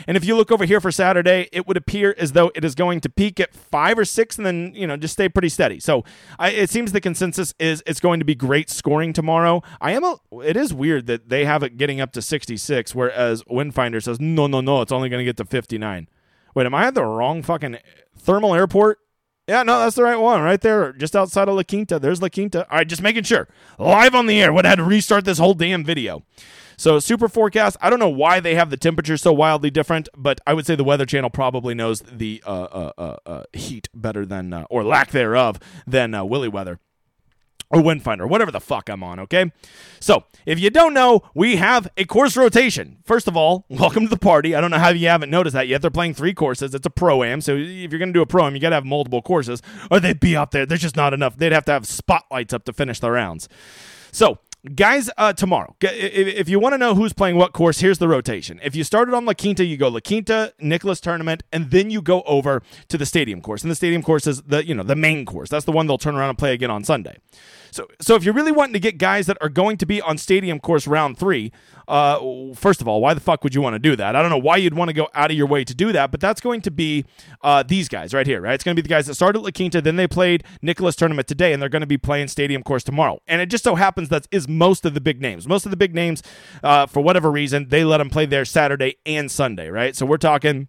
And 0.07 0.17
if 0.17 0.25
you 0.25 0.35
look 0.35 0.51
over 0.51 0.65
here 0.65 0.81
for 0.81 0.91
Saturday, 0.91 1.49
it 1.51 1.67
would 1.67 1.77
appear 1.77 2.15
as 2.17 2.31
though 2.31 2.51
it 2.55 2.65
is 2.65 2.73
going 2.73 2.99
to 3.01 3.09
peak 3.09 3.39
at 3.39 3.53
five 3.53 3.99
or 3.99 4.05
six, 4.05 4.37
and 4.37 4.45
then 4.45 4.73
you 4.73 4.87
know 4.87 4.97
just 4.97 5.13
stay 5.13 5.29
pretty 5.29 5.49
steady. 5.49 5.79
So 5.79 6.03
I, 6.39 6.49
it 6.49 6.71
seems 6.71 6.91
the 6.91 6.99
consensus 6.99 7.53
is 7.59 7.83
it's 7.85 7.99
going 7.99 8.19
to 8.19 8.25
be 8.25 8.33
great 8.33 8.71
scoring 8.71 9.13
tomorrow. 9.13 9.61
I 9.79 9.91
am 9.91 10.03
a. 10.03 10.19
It 10.43 10.57
is 10.57 10.73
weird 10.73 11.05
that 11.05 11.29
they 11.29 11.45
have 11.45 11.61
it 11.61 11.77
getting 11.77 12.01
up 12.01 12.11
to 12.13 12.23
sixty 12.23 12.57
six, 12.57 12.95
whereas 12.95 13.43
Windfinder 13.43 14.01
says 14.01 14.19
no, 14.19 14.47
no, 14.47 14.61
no, 14.61 14.81
it's 14.81 14.91
only 14.91 15.09
going 15.09 15.19
to 15.19 15.25
get 15.25 15.37
to 15.37 15.45
fifty 15.45 15.77
nine. 15.77 16.07
Wait, 16.55 16.65
am 16.65 16.75
I 16.75 16.87
at 16.87 16.95
the 16.95 17.03
wrong 17.03 17.41
fucking 17.43 17.77
Thermal 18.17 18.55
Airport? 18.55 18.99
Yeah, 19.47 19.63
no, 19.63 19.79
that's 19.79 19.95
the 19.95 20.03
right 20.03 20.19
one 20.19 20.43
right 20.43 20.61
there, 20.61 20.93
just 20.93 21.15
outside 21.15 21.47
of 21.47 21.55
La 21.55 21.63
Quinta. 21.63 21.97
There's 21.97 22.21
La 22.21 22.29
Quinta. 22.29 22.69
All 22.69 22.77
right, 22.77 22.87
just 22.87 23.01
making 23.01 23.23
sure. 23.23 23.47
Live 23.79 24.13
on 24.13 24.27
the 24.27 24.39
air. 24.39 24.53
Would 24.53 24.65
have 24.65 24.73
had 24.77 24.83
to 24.83 24.83
restart 24.83 25.25
this 25.25 25.39
whole 25.39 25.55
damn 25.55 25.83
video. 25.83 26.23
So, 26.77 26.99
super 26.99 27.27
forecast. 27.27 27.75
I 27.81 27.89
don't 27.89 27.99
know 27.99 28.09
why 28.09 28.39
they 28.39 28.53
have 28.53 28.69
the 28.69 28.77
temperature 28.77 29.17
so 29.17 29.33
wildly 29.33 29.71
different, 29.71 30.07
but 30.15 30.39
I 30.45 30.53
would 30.53 30.67
say 30.67 30.75
the 30.75 30.83
Weather 30.83 31.05
Channel 31.05 31.31
probably 31.31 31.73
knows 31.73 32.01
the 32.01 32.43
uh, 32.45 32.51
uh, 32.51 32.91
uh, 32.97 33.15
uh 33.25 33.43
heat 33.51 33.89
better 33.93 34.23
than, 34.23 34.53
uh, 34.53 34.65
or 34.69 34.83
lack 34.83 35.11
thereof, 35.11 35.59
than 35.87 36.13
uh, 36.13 36.23
Willy 36.23 36.47
Weather 36.47 36.79
or 37.71 37.81
Windfinder, 37.81 38.27
whatever 38.27 38.51
the 38.51 38.59
fuck 38.59 38.89
I'm 38.89 39.03
on, 39.03 39.19
okay? 39.19 39.51
So, 39.99 40.23
if 40.45 40.59
you 40.59 40.69
don't 40.69 40.93
know, 40.93 41.21
we 41.35 41.57
have 41.57 41.87
a 41.97 42.05
course 42.05 42.35
rotation. 42.35 42.97
First 43.05 43.27
of 43.27 43.37
all, 43.37 43.65
welcome 43.69 44.03
to 44.03 44.09
the 44.09 44.17
party. 44.17 44.55
I 44.55 44.61
don't 44.61 44.71
know 44.71 44.79
how 44.79 44.89
you 44.89 45.07
haven't 45.07 45.29
noticed 45.29 45.53
that 45.53 45.67
yet. 45.67 45.81
They're 45.81 45.91
playing 45.91 46.15
three 46.15 46.33
courses. 46.33 46.73
It's 46.73 46.85
a 46.85 46.89
pro 46.89 47.23
am, 47.23 47.41
so 47.41 47.55
if 47.55 47.91
you're 47.91 47.99
going 47.99 48.09
to 48.09 48.13
do 48.13 48.21
a 48.21 48.25
pro 48.25 48.45
am, 48.47 48.55
you 48.55 48.61
got 48.61 48.69
to 48.69 48.75
have 48.75 48.85
multiple 48.85 49.21
courses, 49.21 49.61
or 49.91 49.99
they'd 49.99 50.19
be 50.19 50.35
up 50.35 50.51
there. 50.51 50.65
There's 50.65 50.81
just 50.81 50.95
not 50.95 51.13
enough. 51.13 51.37
They'd 51.37 51.51
have 51.51 51.65
to 51.65 51.71
have 51.71 51.85
spotlights 51.85 52.53
up 52.53 52.65
to 52.65 52.73
finish 52.73 52.99
the 52.99 53.11
rounds. 53.11 53.47
So, 54.11 54.39
guys 54.75 55.09
uh, 55.17 55.31
tomorrow 55.31 55.73
if 55.81 56.49
you 56.49 56.59
want 56.59 56.73
to 56.73 56.77
know 56.77 56.93
who's 56.93 57.13
playing 57.13 57.37
what 57.37 57.53
course 57.53 57.79
here's 57.79 57.97
the 57.97 58.09
rotation 58.09 58.59
if 58.61 58.75
you 58.75 58.83
started 58.83 59.15
on 59.15 59.25
la 59.25 59.33
quinta 59.33 59.63
you 59.63 59.77
go 59.77 59.87
la 59.87 60.01
quinta 60.01 60.53
Nicklaus 60.59 60.99
tournament 60.99 61.43
and 61.53 61.71
then 61.71 61.89
you 61.89 62.01
go 62.01 62.23
over 62.23 62.61
to 62.89 62.97
the 62.97 63.05
stadium 63.05 63.39
course 63.39 63.61
and 63.61 63.71
the 63.71 63.75
stadium 63.75 64.03
course 64.03 64.27
is 64.27 64.41
the 64.41 64.65
you 64.65 64.75
know 64.75 64.83
the 64.83 64.97
main 64.97 65.25
course 65.25 65.49
that's 65.49 65.63
the 65.63 65.71
one 65.71 65.87
they'll 65.87 65.97
turn 65.97 66.15
around 66.15 66.29
and 66.29 66.37
play 66.37 66.53
again 66.53 66.69
on 66.69 66.83
sunday 66.83 67.15
so, 67.71 67.87
so 68.01 68.15
if 68.15 68.23
you're 68.23 68.33
really 68.33 68.51
wanting 68.51 68.73
to 68.73 68.79
get 68.79 68.97
guys 68.97 69.27
that 69.27 69.37
are 69.41 69.49
going 69.49 69.77
to 69.77 69.85
be 69.85 70.01
on 70.01 70.17
stadium 70.17 70.59
course 70.59 70.87
round 70.87 71.17
three, 71.17 71.51
uh, 71.87 72.19
first 72.53 72.81
of 72.81 72.87
all, 72.87 73.01
why 73.01 73.13
the 73.13 73.19
fuck 73.19 73.43
would 73.43 73.55
you 73.55 73.61
want 73.61 73.75
to 73.75 73.79
do 73.79 73.95
that? 73.95 74.15
I 74.15 74.21
don't 74.21 74.31
know 74.31 74.37
why 74.37 74.57
you'd 74.57 74.73
want 74.73 74.89
to 74.89 74.93
go 74.93 75.07
out 75.13 75.31
of 75.31 75.37
your 75.37 75.47
way 75.47 75.63
to 75.63 75.73
do 75.73 75.91
that, 75.91 76.11
but 76.11 76.19
that's 76.19 76.41
going 76.41 76.61
to 76.61 76.71
be 76.71 77.05
uh, 77.41 77.63
these 77.63 77.87
guys 77.89 78.13
right 78.13 78.27
here, 78.27 78.41
right? 78.41 78.53
It's 78.53 78.63
going 78.63 78.75
to 78.75 78.81
be 78.81 78.85
the 78.85 78.93
guys 78.93 79.07
that 79.07 79.15
started 79.15 79.39
La 79.39 79.51
Quinta, 79.51 79.81
then 79.81 79.95
they 79.95 80.07
played 80.07 80.43
Nicklaus 80.61 80.95
tournament 80.95 81.27
today, 81.27 81.53
and 81.53 81.61
they're 81.61 81.69
going 81.69 81.81
to 81.81 81.87
be 81.87 81.97
playing 81.97 82.27
stadium 82.27 82.63
course 82.63 82.83
tomorrow. 82.83 83.21
And 83.27 83.41
it 83.41 83.47
just 83.47 83.63
so 83.63 83.75
happens 83.75 84.09
that 84.09 84.27
is 84.31 84.47
most 84.49 84.85
of 84.85 84.93
the 84.93 85.01
big 85.01 85.21
names. 85.21 85.47
Most 85.47 85.65
of 85.65 85.71
the 85.71 85.77
big 85.77 85.93
names, 85.93 86.23
uh, 86.63 86.85
for 86.85 87.01
whatever 87.01 87.31
reason, 87.31 87.69
they 87.69 87.83
let 87.83 87.97
them 87.97 88.09
play 88.09 88.25
there 88.25 88.45
Saturday 88.45 88.97
and 89.05 89.29
Sunday, 89.29 89.69
right? 89.69 89.95
So 89.95 90.05
we're 90.05 90.17
talking. 90.17 90.67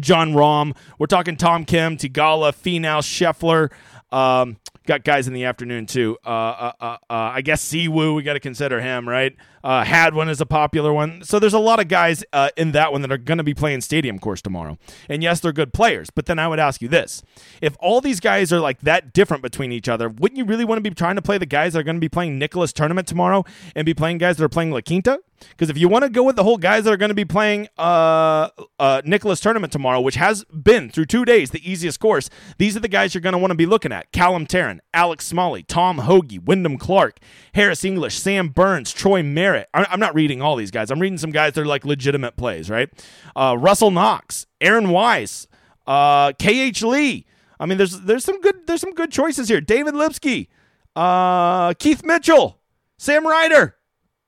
Jon 0.00 0.32
Rahm. 0.32 0.76
We're 0.98 1.06
talking 1.06 1.36
Tom 1.36 1.64
Kim, 1.64 1.96
Theegala, 1.96 2.52
Finau, 2.52 3.00
Scheffler. 3.00 3.70
Um, 4.10 4.56
got 4.86 5.04
guys 5.04 5.28
in 5.28 5.34
the 5.34 5.44
afternoon 5.44 5.86
too. 5.86 6.16
Uh, 6.24 6.28
uh, 6.28 6.72
uh, 6.80 6.84
uh 6.84 6.96
I 7.08 7.40
guess 7.42 7.64
Siwoo, 7.64 8.14
we 8.14 8.22
got 8.22 8.34
to 8.34 8.40
consider 8.40 8.80
him, 8.80 9.08
right? 9.08 9.34
Uh, 9.66 9.82
Hadwin 9.82 10.28
is 10.28 10.40
a 10.40 10.46
popular 10.46 10.92
one. 10.92 11.24
So 11.24 11.40
there's 11.40 11.52
a 11.52 11.58
lot 11.58 11.80
of 11.80 11.88
guys 11.88 12.22
uh, 12.32 12.50
in 12.56 12.70
that 12.70 12.92
one 12.92 13.02
that 13.02 13.10
are 13.10 13.18
going 13.18 13.38
to 13.38 13.44
be 13.44 13.52
playing 13.52 13.80
stadium 13.80 14.20
course 14.20 14.40
tomorrow. 14.40 14.78
And 15.08 15.24
yes, 15.24 15.40
they're 15.40 15.50
good 15.50 15.72
players. 15.72 16.08
But 16.08 16.26
then 16.26 16.38
I 16.38 16.46
would 16.46 16.60
ask 16.60 16.80
you 16.80 16.86
this: 16.86 17.24
if 17.60 17.76
all 17.80 18.00
these 18.00 18.20
guys 18.20 18.52
are 18.52 18.60
like 18.60 18.82
that 18.82 19.12
different 19.12 19.42
between 19.42 19.72
each 19.72 19.88
other, 19.88 20.08
wouldn't 20.08 20.38
you 20.38 20.44
really 20.44 20.64
want 20.64 20.78
to 20.78 20.88
be 20.88 20.94
trying 20.94 21.16
to 21.16 21.22
play 21.22 21.36
the 21.36 21.46
guys 21.46 21.72
that 21.72 21.80
are 21.80 21.82
going 21.82 21.96
to 21.96 22.00
be 22.00 22.08
playing 22.08 22.38
Nicklaus 22.38 22.72
tournament 22.72 23.08
tomorrow 23.08 23.44
and 23.74 23.84
be 23.84 23.92
playing 23.92 24.18
guys 24.18 24.36
that 24.36 24.44
are 24.44 24.48
playing 24.48 24.70
La 24.70 24.82
Quinta? 24.82 25.18
Because 25.50 25.68
if 25.68 25.76
you 25.76 25.88
want 25.88 26.04
to 26.04 26.10
go 26.10 26.22
with 26.22 26.36
the 26.36 26.44
whole 26.44 26.56
guys 26.56 26.84
that 26.84 26.92
are 26.92 26.96
going 26.96 27.10
to 27.10 27.14
be 27.14 27.24
playing 27.24 27.68
uh, 27.76 28.48
uh, 28.78 29.02
Nicklaus 29.04 29.40
tournament 29.40 29.72
tomorrow, 29.72 30.00
which 30.00 30.14
has 30.14 30.44
been 30.44 30.90
through 30.90 31.06
two 31.06 31.24
days 31.24 31.50
the 31.50 31.70
easiest 31.70 32.00
course, 32.00 32.30
these 32.58 32.76
are 32.76 32.80
the 32.80 32.88
guys 32.88 33.14
you're 33.14 33.20
going 33.20 33.32
to 33.32 33.38
want 33.38 33.50
to 33.50 33.56
be 33.56 33.66
looking 33.66 33.92
at: 33.92 34.12
Callum 34.12 34.46
Tarren, 34.46 34.78
Alex 34.94 35.26
Smalley, 35.26 35.64
Tom 35.64 35.98
Hoge, 35.98 36.38
Wyndham 36.44 36.78
Clark, 36.78 37.18
Harris 37.54 37.84
English, 37.84 38.18
Sam 38.18 38.48
Burns, 38.48 38.92
Troy 38.92 39.22
Merritt. 39.22 39.55
I'm 39.74 40.00
not 40.00 40.14
reading 40.14 40.42
all 40.42 40.56
these 40.56 40.70
guys. 40.70 40.90
I'm 40.90 41.00
reading 41.00 41.18
some 41.18 41.30
guys 41.30 41.54
that 41.54 41.62
are 41.62 41.66
like 41.66 41.84
legitimate 41.84 42.36
plays, 42.36 42.68
right? 42.70 42.88
Uh, 43.34 43.56
Russell 43.58 43.90
Knox, 43.90 44.46
Aaron 44.60 44.90
Wise, 44.90 45.46
uh, 45.86 46.32
KH 46.32 46.82
Lee. 46.82 47.26
I 47.58 47.66
mean, 47.66 47.78
there's 47.78 48.00
there's 48.00 48.24
some 48.24 48.40
good 48.40 48.66
there's 48.66 48.80
some 48.80 48.94
good 48.94 49.10
choices 49.10 49.48
here. 49.48 49.60
David 49.60 49.94
Lipsky, 49.94 50.48
uh, 50.94 51.74
Keith 51.74 52.04
Mitchell, 52.04 52.60
Sam 52.98 53.26
Ryder. 53.26 53.76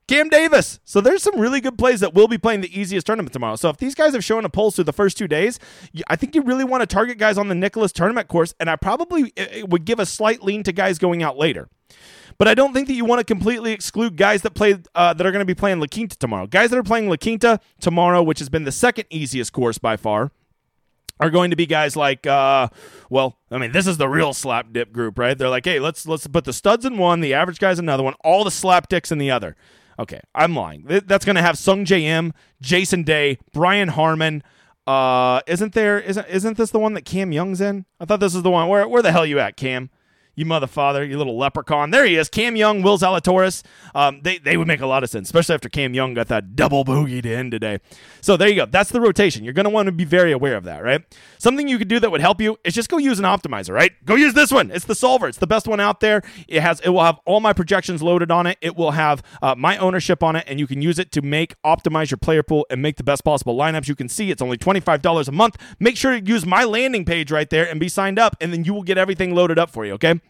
Cam 0.09 0.31
Davis. 0.31 0.81
So 0.85 1.03
there's 1.03 1.23
some 1.23 1.39
really 1.39 1.61
good 1.61 1.77
plays 1.77 2.01
that 2.01 2.15
will 2.15 2.29
be 2.29 2.39
playing 2.39 2.63
the 2.63 2.81
easiest 2.81 3.07
tournament 3.07 3.35
tomorrow. 3.35 3.57
So 3.57 3.69
if 3.69 3.77
these 3.77 3.95
guys 3.95 4.15
have 4.15 4.25
shown 4.25 4.47
a 4.47 4.49
pulse 4.49 4.75
through 4.75 4.85
the 4.85 4.93
first 4.93 5.19
two 5.19 5.29
days, 5.29 5.61
I 6.09 6.17
think 6.17 6.35
you 6.35 6.41
really 6.41 6.65
want 6.65 6.81
to 6.81 6.87
target 6.87 7.19
guys 7.19 7.37
on 7.37 7.49
the 7.49 7.55
Nicklaus 7.55 7.93
tournament 7.93 8.27
course, 8.27 8.55
and 8.59 8.71
I 8.71 8.77
probably 8.77 9.35
would 9.69 9.85
give 9.85 10.01
a 10.01 10.07
slight 10.07 10.43
lean 10.43 10.63
to 10.63 10.73
guys 10.73 10.99
going 10.99 11.23
out 11.23 11.37
later. 11.37 11.69
But 12.39 12.49
I 12.49 12.55
don't 12.55 12.73
think 12.73 12.87
that 12.87 12.95
you 12.95 13.05
want 13.05 13.19
to 13.19 13.25
completely 13.25 13.73
exclude 13.73 14.17
guys 14.17 14.43
that 14.43 14.55
play 14.55 14.79
uh, 14.95 15.13
that 15.13 15.27
are 15.27 15.33
going 15.33 15.41
to 15.41 15.47
be 15.47 15.55
playing 15.55 15.81
La 15.81 15.87
Quinta 15.87 16.17
tomorrow. 16.17 16.47
Guys 16.47 16.71
that 16.71 16.79
are 16.79 16.85
playing 16.85 17.09
La 17.09 17.17
Quinta 17.17 17.59
tomorrow, 17.81 18.23
which 18.23 18.39
has 18.39 18.49
been 18.49 18.65
the 18.65 18.73
second 18.73 19.07
easiest 19.11 19.53
course 19.53 19.79
by 19.79 19.97
far, 19.97 20.31
are 21.21 21.31
going 21.31 21.51
to 21.51 21.57
be 21.57 21.67
guys 21.67 21.97
like 21.97 22.29
uh, 22.29 22.69
well 23.11 23.39
i 23.51 23.59
mean 23.59 23.73
this 23.73 23.89
is 23.89 23.97
the 23.97 24.09
real 24.09 24.33
slap 24.33 24.73
dip 24.73 24.93
group 24.93 25.19
right 25.19 25.37
they're 25.37 25.49
like 25.49 25.65
hey 25.65 25.81
let's 25.81 26.07
let's 26.07 26.29
put 26.29 26.45
the 26.45 26.53
studs 26.53 26.85
in 26.85 26.97
one 26.97 27.21
the 27.21 27.35
average 27.35 27.59
guys 27.59 27.81
another 27.81 28.05
one 28.05 28.15
all 28.23 28.45
the 28.45 28.53
slap 28.53 28.89
dicks 28.89 29.11
in 29.11 29.19
the 29.19 29.31
other 29.31 29.57
Okay, 30.01 30.21
I'm 30.35 30.55
lying. 30.55 30.85
That's 30.87 31.25
going 31.25 31.35
to 31.37 31.43
have 31.43 31.57
Sungjae 31.57 32.03
Im, 32.03 32.33
Jason 32.63 33.03
Day, 33.03 33.39
Brian 33.53 33.89
Harman 33.89 34.45
Uh, 34.87 35.41
isn't 35.47 35.75
there? 35.75 35.99
Isn't 35.99 36.27
isn't 36.29 36.57
this 36.57 36.71
the 36.71 36.79
one 36.79 36.95
that 36.95 37.05
Cam 37.05 37.31
Young's 37.33 37.61
in? 37.61 37.85
I 38.01 38.07
thought 38.07 38.21
this 38.21 38.35
is 38.35 38.43
the 38.43 38.51
one. 38.51 38.69
Where 38.69 38.89
where 38.89 39.03
the 39.03 39.13
hell 39.13 39.27
you 39.27 39.39
at, 39.39 39.57
Cam? 39.57 39.91
You 40.39 40.47
motherfather, 40.47 41.07
you 41.07 41.19
little 41.19 41.37
leprechaun. 41.37 41.91
There 41.91 42.05
he 42.05 42.17
is. 42.17 42.29
Cam 42.29 42.55
Young, 42.55 42.81
Will 42.83 42.97
Zalatoris. 42.97 43.65
Um, 43.95 44.21
they, 44.23 44.39
they 44.39 44.57
would 44.57 44.69
make 44.69 44.81
a 44.81 44.87
lot 44.87 45.03
of 45.03 45.11
sense, 45.11 45.29
especially 45.29 45.55
after 45.55 45.69
Cam 45.69 45.95
Young 45.95 46.15
got 46.15 46.29
that 46.29 46.55
double 46.55 46.85
boogie 46.85 47.23
to 47.23 47.35
end 47.35 47.51
today. 47.51 47.81
So 48.21 48.37
there 48.37 48.49
you 48.49 48.55
go. 48.55 48.67
That's 48.67 48.91
the 48.91 49.01
rotation. 49.01 49.43
You're 49.43 49.53
going 49.53 49.65
to 49.65 49.71
want 49.71 49.87
to 49.87 49.93
be 49.93 50.05
very 50.05 50.31
aware 50.31 50.57
of 50.57 50.65
that, 50.65 50.85
right? 50.85 51.03
Something 51.39 51.67
you 51.67 51.77
could 51.77 51.89
do 51.89 51.99
that 51.99 52.11
would 52.11 52.21
help 52.21 52.41
you 52.41 52.57
is 52.63 52.75
just 52.75 52.89
go 52.89 52.99
use 52.99 53.19
an 53.19 53.25
optimizer, 53.25 53.75
right? 53.75 53.93
Go 54.05 54.15
use 54.15 54.35
this 54.35 54.53
one. 54.53 54.71
It's 54.71 54.85
the 54.85 54.95
solver. 54.95 55.27
It's 55.27 55.39
the 55.39 55.47
best 55.47 55.67
one 55.67 55.81
out 55.81 55.99
there. 55.99 56.23
It 56.47 56.63
has 56.63 56.81
it 56.81 56.91
will 56.91 57.03
have 57.03 57.19
all 57.25 57.41
my 57.41 57.53
projections 57.53 58.01
loaded 58.01 58.31
on 58.31 58.47
it. 58.47 58.59
It 58.61 58.77
will 58.77 58.93
have 58.93 59.23
uh, 59.43 59.57
my 59.57 59.77
ownership 59.79 60.23
on 60.23 60.37
it, 60.37 60.45
and 60.47 60.61
you 60.61 60.69
can 60.69 60.81
use 60.83 60.99
it 61.01 61.11
to 61.13 61.23
make 61.23 61.61
optimize 61.63 62.11
your 62.11 62.19
player 62.19 62.45
pool 62.45 62.65
and 62.71 62.81
make 62.81 62.97
the 62.97 63.05
best 63.05 63.25
possible 63.25 63.57
lineups. 63.57 63.89
You 63.89 63.97
can 63.97 64.09
see 64.09 64.31
it's 64.31 64.43
only 64.43 64.57
$25 64.57 65.29
a 65.29 65.33
month. 65.33 65.57
Make 65.81 65.97
sure 65.97 66.19
to 66.19 66.25
use 66.25 66.47
my 66.47 66.65
landing 66.65 67.05
page 67.05 67.33
right 67.33 67.51
there 67.51 67.69
and 67.69 67.81
be 67.81 67.89
signed 67.89 68.19
up, 68.19 68.37
and 68.41 68.53
then 68.53 68.65
you 68.65 68.73
will 68.73 68.85
get 68.85 68.99
everything 68.99 69.35
loaded 69.35 69.59
up 69.59 69.71
for 69.71 69.85
you, 69.85 69.95
okay? 69.95 70.21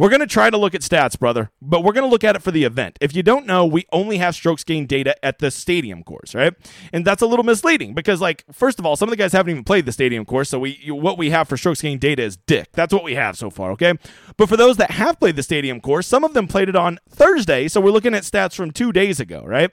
We're 0.00 0.08
going 0.08 0.20
to 0.20 0.26
try 0.26 0.48
to 0.48 0.56
look 0.56 0.74
at 0.74 0.80
stats, 0.80 1.18
brother, 1.18 1.50
but 1.60 1.84
we're 1.84 1.92
going 1.92 2.06
to 2.06 2.10
look 2.10 2.24
at 2.24 2.34
it 2.34 2.40
for 2.40 2.50
the 2.50 2.64
event. 2.64 2.96
If 3.02 3.14
you 3.14 3.22
don't 3.22 3.44
know, 3.44 3.66
we 3.66 3.84
only 3.92 4.16
have 4.16 4.34
strokes 4.34 4.64
gained 4.64 4.88
data 4.88 5.22
at 5.22 5.40
the 5.40 5.50
stadium 5.50 6.02
course, 6.02 6.34
right? 6.34 6.54
And 6.90 7.04
that's 7.04 7.20
a 7.20 7.26
little 7.26 7.44
misleading 7.44 7.92
because, 7.92 8.18
like, 8.18 8.44
first 8.50 8.78
of 8.78 8.86
all, 8.86 8.96
some 8.96 9.08
of 9.08 9.10
the 9.10 9.18
guys 9.18 9.32
haven't 9.32 9.50
even 9.50 9.62
played 9.62 9.84
the 9.84 9.92
stadium 9.92 10.24
course, 10.24 10.48
so 10.48 10.58
we 10.58 10.88
what 10.88 11.18
we 11.18 11.28
have 11.28 11.48
for 11.48 11.58
strokes 11.58 11.82
gained 11.82 12.00
data 12.00 12.22
is 12.22 12.38
dick. 12.38 12.70
That's 12.72 12.94
what 12.94 13.04
we 13.04 13.14
have 13.14 13.36
so 13.36 13.50
far, 13.50 13.72
okay? 13.72 13.92
But 14.38 14.48
for 14.48 14.56
those 14.56 14.78
that 14.78 14.92
have 14.92 15.20
played 15.20 15.36
the 15.36 15.42
stadium 15.42 15.82
course, 15.82 16.06
some 16.06 16.24
of 16.24 16.32
them 16.32 16.48
played 16.48 16.70
it 16.70 16.76
on 16.76 16.98
Thursday, 17.10 17.68
so 17.68 17.78
we're 17.82 17.90
looking 17.90 18.14
at 18.14 18.22
stats 18.22 18.54
from 18.54 18.70
two 18.70 18.92
days 18.92 19.20
ago, 19.20 19.44
right? 19.44 19.70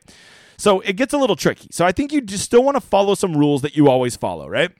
So 0.57 0.81
it 0.81 0.97
gets 0.97 1.13
a 1.13 1.17
little 1.17 1.37
tricky. 1.37 1.69
So 1.71 1.85
I 1.85 1.93
think 1.93 2.11
you 2.11 2.19
just 2.19 2.43
still 2.43 2.63
want 2.63 2.75
to 2.75 2.81
follow 2.81 3.15
some 3.15 3.37
rules 3.37 3.61
that 3.61 3.77
you 3.77 3.89
always 3.89 4.17
follow, 4.17 4.49
right? 4.49 4.71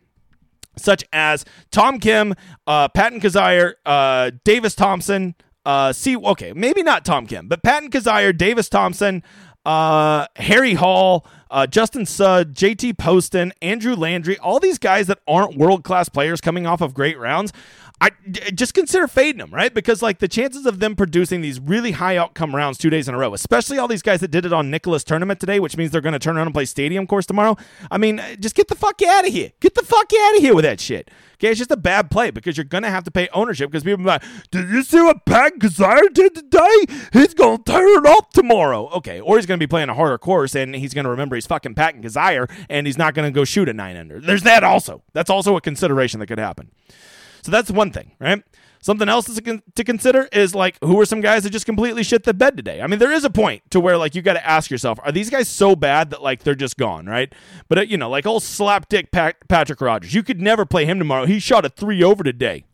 Such 0.77 1.03
as 1.12 1.46
Tom 1.72 2.00
Kim, 2.00 2.34
uh, 2.65 2.89
Patton 2.89 3.19
Kizzire, 3.19 3.74
uh, 3.86 4.31
Davis 4.43 4.75
Thompson. 4.75 5.36
Uh, 5.65 5.91
see, 5.91 6.15
okay, 6.15 6.53
maybe 6.53 6.81
not 6.81 7.03
Tom 7.03 7.27
Kim, 7.27 7.48
but 7.48 7.62
Patton 7.62 7.89
Kizzire, 7.89 8.36
Davis 8.36 8.69
Thompson, 8.69 9.22
uh, 9.65 10.25
Harry 10.38 10.75
Hall, 10.75 11.27
uh, 11.51 11.67
Justin 11.67 12.05
Suh, 12.05 12.46
JT 12.46 12.98
Poston, 12.98 13.51
Andrew 13.62 13.96
Landry, 13.96 14.38
all 14.39 14.60
these 14.60 14.77
guys 14.77 15.07
that 15.07 15.19
aren't 15.27 15.57
world 15.57 15.84
class 15.84 16.07
players 16.07 16.39
coming 16.39 16.65
off 16.65 16.79
of 16.79 16.93
great 16.93 17.19
rounds. 17.19 17.51
I 18.00 18.12
just 18.54 18.75
consider 18.75 19.08
fading 19.08 19.39
them, 19.39 19.50
right? 19.51 19.74
Because 19.74 20.04
like 20.04 20.20
the 20.20 20.27
chances 20.27 20.68
of 20.68 20.80
them 20.80 20.96
producing 20.96 21.42
these 21.42 21.60
really 21.60 21.92
high 21.92 22.16
outcome 22.16 22.56
rounds 22.56 22.77
two 22.77 22.92
days 22.92 23.08
in 23.08 23.16
a 23.16 23.18
row, 23.18 23.34
especially 23.34 23.80
all 23.80 23.88
these 23.88 24.04
guys 24.04 24.20
that 24.20 24.30
did 24.30 24.46
it 24.46 24.54
on 24.54 24.70
Nicklaus 24.70 25.04
tournament 25.04 25.39
today, 25.39 25.60
which 25.60 25.77
means 25.77 25.89
they're 25.89 26.01
going 26.01 26.13
to 26.13 26.20
turn 26.20 26.38
around 26.38 26.46
and 26.46 26.54
play 26.54 26.66
stadium 26.66 27.08
course 27.08 27.25
tomorrow. 27.25 27.58
I 27.89 27.98
mean, 27.98 28.20
uh, 28.20 28.36
just 28.36 28.54
get 28.54 28.68
the 28.68 28.75
fuck 28.75 29.01
out 29.01 29.25
of 29.25 29.34
here. 29.34 29.51
Get 29.60 29.74
the 29.74 29.82
fuck 29.82 30.12
out 30.13 30.36
of 30.36 30.42
here 30.42 30.54
with 30.54 30.63
that 30.63 30.80
shit. 30.80 31.10
Okay, 31.36 31.50
it's 31.50 31.58
just 31.58 31.72
a 31.72 31.77
bad 31.77 32.12
play 32.12 32.30
because 32.30 32.56
you're 32.56 32.66
going 32.66 32.84
to 32.84 32.89
have 32.89 33.04
to 33.06 33.12
pay 33.12 33.30
ownership 33.34 33.72
because 33.72 33.84
people 33.84 34.06
like, 34.06 34.24
did 34.51 34.70
you 34.70 34.84
see 34.84 35.01
what 35.01 35.25
Pat 35.25 35.54
Kizzire 35.58 36.13
did 36.13 36.36
today? 36.36 36.86
He's 37.13 37.34
going 37.34 37.63
to 37.63 37.72
turn 37.72 37.88
it 37.88 38.06
up 38.06 38.32
tomorrow. 38.32 38.89
Okay, 38.89 39.20
or 39.20 39.38
he's 39.38 39.48
going 39.48 39.60
to 39.60 39.63
be 39.63 39.70
playing 39.70 39.89
a 39.89 39.96
harder 39.96 40.20
course 40.20 40.56
and 40.56 40.75
he's 40.75 40.94
going 40.94 41.06
to 41.06 41.12
remember 41.12 41.36
he's 41.36 41.48
fucking 41.48 41.74
Pat 41.74 41.96
Kizzire 42.00 42.50
and 42.70 42.86
he's 42.86 42.98
not 42.98 43.16
going 43.16 43.27
to 43.27 43.36
go 43.36 43.44
shoot 43.44 43.70
a 43.70 43.74
nine 43.74 43.98
under. 43.98 44.20
There's 44.20 44.44
that 44.44 44.63
also. 44.63 45.01
That's 45.13 45.32
also 45.32 45.56
a 45.56 45.62
consideration 45.62 46.20
that 46.20 46.27
could 46.27 46.39
happen. 46.39 46.72
So 47.48 47.51
that's 47.51 47.72
one 47.72 47.92
thing, 47.92 48.12
right? 48.20 48.44
Something 48.82 49.08
else 49.08 49.34
to 49.34 49.84
consider 49.86 50.27
is 50.34 50.54
like, 50.54 50.77
who 50.84 51.00
are 51.00 51.06
some 51.06 51.22
guys 51.22 51.44
that 51.44 51.51
just 51.51 51.66
completely 51.66 52.04
shit 52.04 52.25
the 52.25 52.34
bed 52.34 52.58
today? 52.58 52.82
I 52.82 52.88
mean, 52.88 53.00
there 53.00 53.13
is 53.13 53.24
a 53.24 53.30
point 53.30 53.62
to 53.72 53.80
where 53.80 53.98
like 53.98 54.16
you 54.16 54.22
got 54.22 54.34
to 54.34 54.46
ask 54.46 54.70
yourself, 54.70 55.00
are 55.01 55.13
these 55.13 55.30
guys 55.30 55.48
so 55.48 55.74
bad 55.74 56.10
that 56.10 56.22
like 56.22 56.44
they're 56.44 56.56
just 56.56 56.75
gone, 56.75 57.06
right? 57.06 57.32
But 57.70 57.77
uh, 57.77 57.82
you 57.84 57.96
know, 57.96 58.10
like 58.10 58.25
old 58.25 58.44
slapdick 58.44 59.12
Pat- 59.13 59.48
Patrick 59.48 59.80
Rodgers, 59.80 60.13
you 60.13 60.24
could 60.24 60.42
never 60.42 60.66
play 60.66 60.84
him 60.84 61.00
tomorrow. 61.00 61.25
He 61.25 61.39
shot 61.39 61.63
a 61.63 61.70
three 61.70 62.04
over 62.04 62.22
today, 62.22 62.66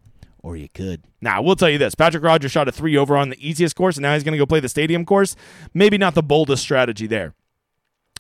or 0.42 0.58
you 0.58 0.70
could. 0.70 1.04
Now, 1.22 1.44
we'll 1.44 1.56
tell 1.56 1.70
you 1.70 1.78
this: 1.78 1.94
Patrick 1.94 2.24
Rodgers 2.24 2.52
shot 2.52 2.68
a 2.68 2.72
three 2.72 2.98
over 2.98 3.16
on 3.16 3.30
the 3.30 3.48
easiest 3.48 3.76
course, 3.76 3.96
and 3.96 4.02
now 4.02 4.16
he's 4.16 4.24
going 4.24 4.32
to 4.32 4.40
go 4.40 4.48
play 4.48 4.60
the 4.60 4.70
stadium 4.70 5.06
course. 5.06 5.36
Maybe 5.72 6.00
not 6.00 6.16
the 6.16 6.24
boldest 6.24 6.64
strategy 6.64 7.06
there. 7.06 7.36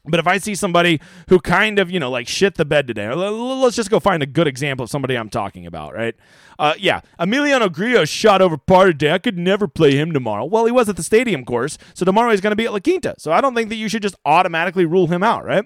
But 0.06 0.20
if 0.20 0.28
I 0.28 0.38
see 0.38 0.54
somebody 0.54 1.00
who 1.30 1.40
kind 1.40 1.80
of, 1.80 1.90
you 1.90 1.98
know, 1.98 2.12
like 2.12 2.28
shit 2.28 2.56
the 2.56 2.66
bed 2.66 2.88
today, 2.88 3.14
let's 3.14 3.78
just 3.78 3.90
go 3.90 4.02
find 4.02 4.22
a 4.22 4.26
good 4.26 4.48
example 4.48 4.84
of 4.84 4.90
somebody 4.90 5.16
I'm 5.16 5.30
talking 5.30 5.66
about, 5.66 5.94
right? 5.94 6.14
Uh, 6.60 6.74
yeah, 6.78 7.00
Emiliano 7.18 7.72
Grillo 7.72 8.04
shot 8.04 8.42
over 8.42 8.58
part 8.58 8.90
of 8.90 8.98
day. 8.98 9.14
I 9.14 9.18
could 9.18 9.38
never 9.38 9.66
play 9.66 9.96
him 9.96 10.12
tomorrow. 10.12 10.44
Well, 10.44 10.66
he 10.66 10.74
was 10.74 10.90
at 10.90 10.98
the 10.98 11.04
stadium 11.04 11.46
course, 11.46 11.78
so 11.94 12.04
tomorrow 12.04 12.32
he's 12.32 12.42
going 12.42 12.52
to 12.52 12.58
be 12.58 12.66
at 12.66 12.74
La 12.74 12.80
Quinta. 12.80 13.16
So 13.18 13.32
I 13.32 13.40
don't 13.40 13.56
think 13.56 13.70
that 13.70 13.76
you 13.76 13.88
should 13.88 14.02
just 14.02 14.16
automatically 14.26 14.86
rule 14.86 15.08
him 15.08 15.24
out, 15.24 15.46
right? 15.46 15.64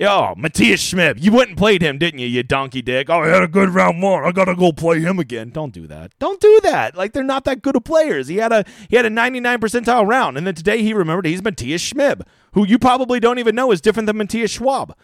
Oh, 0.00 0.34
Matthias 0.36 0.80
Schmid. 0.80 1.24
You 1.24 1.32
went 1.32 1.50
and 1.50 1.58
played 1.58 1.82
him, 1.82 1.98
didn't 1.98 2.20
you, 2.20 2.26
you 2.26 2.42
donkey 2.42 2.82
dick? 2.82 3.08
Oh, 3.08 3.20
I 3.20 3.28
had 3.28 3.42
a 3.42 3.48
good 3.48 3.70
round 3.70 4.02
one. 4.02 4.24
I 4.24 4.32
gotta 4.32 4.54
go 4.54 4.72
play 4.72 5.00
him 5.00 5.18
again. 5.18 5.50
Don't 5.50 5.72
do 5.72 5.86
that. 5.86 6.12
Don't 6.18 6.40
do 6.40 6.60
that. 6.64 6.96
Like 6.96 7.12
they're 7.12 7.22
not 7.22 7.44
that 7.44 7.62
good 7.62 7.76
of 7.76 7.84
players. 7.84 8.28
He 8.28 8.36
had 8.36 8.52
a 8.52 8.64
he 8.88 8.96
had 8.96 9.06
a 9.06 9.10
99 9.10 9.60
percentile 9.60 10.06
round, 10.06 10.36
and 10.36 10.46
then 10.46 10.54
today 10.54 10.82
he 10.82 10.92
remembered 10.92 11.26
he's 11.26 11.42
Matthias 11.42 11.80
Schmid, 11.82 12.22
who 12.52 12.66
you 12.66 12.78
probably 12.78 13.20
don't 13.20 13.38
even 13.38 13.54
know 13.54 13.70
is 13.70 13.80
different 13.80 14.06
than 14.06 14.16
Matthias 14.16 14.50
Schwab. 14.50 14.96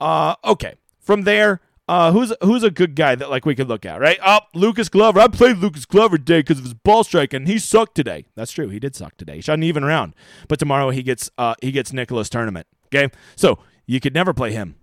Uh, 0.00 0.34
okay. 0.44 0.74
From 1.00 1.22
there, 1.22 1.60
uh, 1.88 2.12
who's 2.12 2.34
who's 2.42 2.62
a 2.62 2.70
good 2.70 2.94
guy 2.94 3.14
that 3.14 3.30
like 3.30 3.46
we 3.46 3.54
could 3.54 3.68
look 3.68 3.86
at, 3.86 3.98
right? 4.00 4.18
Oh, 4.24 4.40
Lucas 4.54 4.90
Glover. 4.90 5.20
I 5.20 5.28
played 5.28 5.56
Lucas 5.56 5.86
Glover 5.86 6.18
today 6.18 6.40
because 6.40 6.58
of 6.58 6.64
his 6.64 6.74
ball 6.74 7.02
strike, 7.02 7.32
and 7.32 7.48
He 7.48 7.58
sucked 7.58 7.94
today. 7.94 8.26
That's 8.34 8.52
true. 8.52 8.68
He 8.68 8.78
did 8.78 8.94
suck 8.94 9.16
today. 9.16 9.36
He 9.36 9.40
shot 9.40 9.54
an 9.54 9.62
even 9.62 9.84
round, 9.84 10.14
but 10.48 10.58
tomorrow 10.58 10.90
he 10.90 11.02
gets 11.02 11.30
uh 11.38 11.54
he 11.62 11.72
gets 11.72 11.92
Nicklaus 11.92 12.28
tournament. 12.28 12.66
Okay, 12.86 13.10
so 13.36 13.58
you 13.88 13.98
could 13.98 14.14
never 14.14 14.32
play 14.32 14.52
him, 14.52 14.76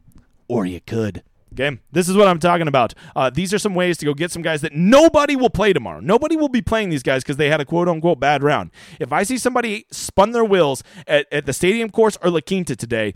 or 0.49 0.65
you 0.65 0.81
could. 0.81 1.23
Okay, 1.53 1.79
this 1.93 2.09
is 2.09 2.17
what 2.17 2.27
I'm 2.27 2.39
talking 2.39 2.67
about. 2.67 2.93
Uh, 3.15 3.29
these 3.29 3.53
are 3.53 3.59
some 3.59 3.75
ways 3.75 3.97
to 3.99 4.05
go 4.05 4.13
get 4.13 4.29
some 4.29 4.41
guys 4.41 4.59
that 4.59 4.73
nobody 4.73 5.37
will 5.37 5.49
play 5.49 5.71
tomorrow. 5.71 6.01
Nobody 6.01 6.35
will 6.35 6.49
be 6.49 6.61
playing 6.61 6.89
these 6.89 7.03
guys 7.03 7.23
because 7.23 7.37
they 7.37 7.49
had 7.49 7.61
a 7.61 7.65
quote 7.65 7.87
unquote 7.87 8.19
bad 8.19 8.43
round. 8.43 8.71
If 8.99 9.13
I 9.13 9.23
see 9.23 9.37
somebody 9.37 9.85
spun 9.89 10.31
their 10.31 10.43
wheels 10.43 10.83
at, 11.07 11.31
at 11.31 11.45
the 11.45 11.53
stadium 11.53 11.91
course 11.91 12.17
or 12.21 12.29
La 12.29 12.41
Quinta 12.41 12.75
today, 12.75 13.13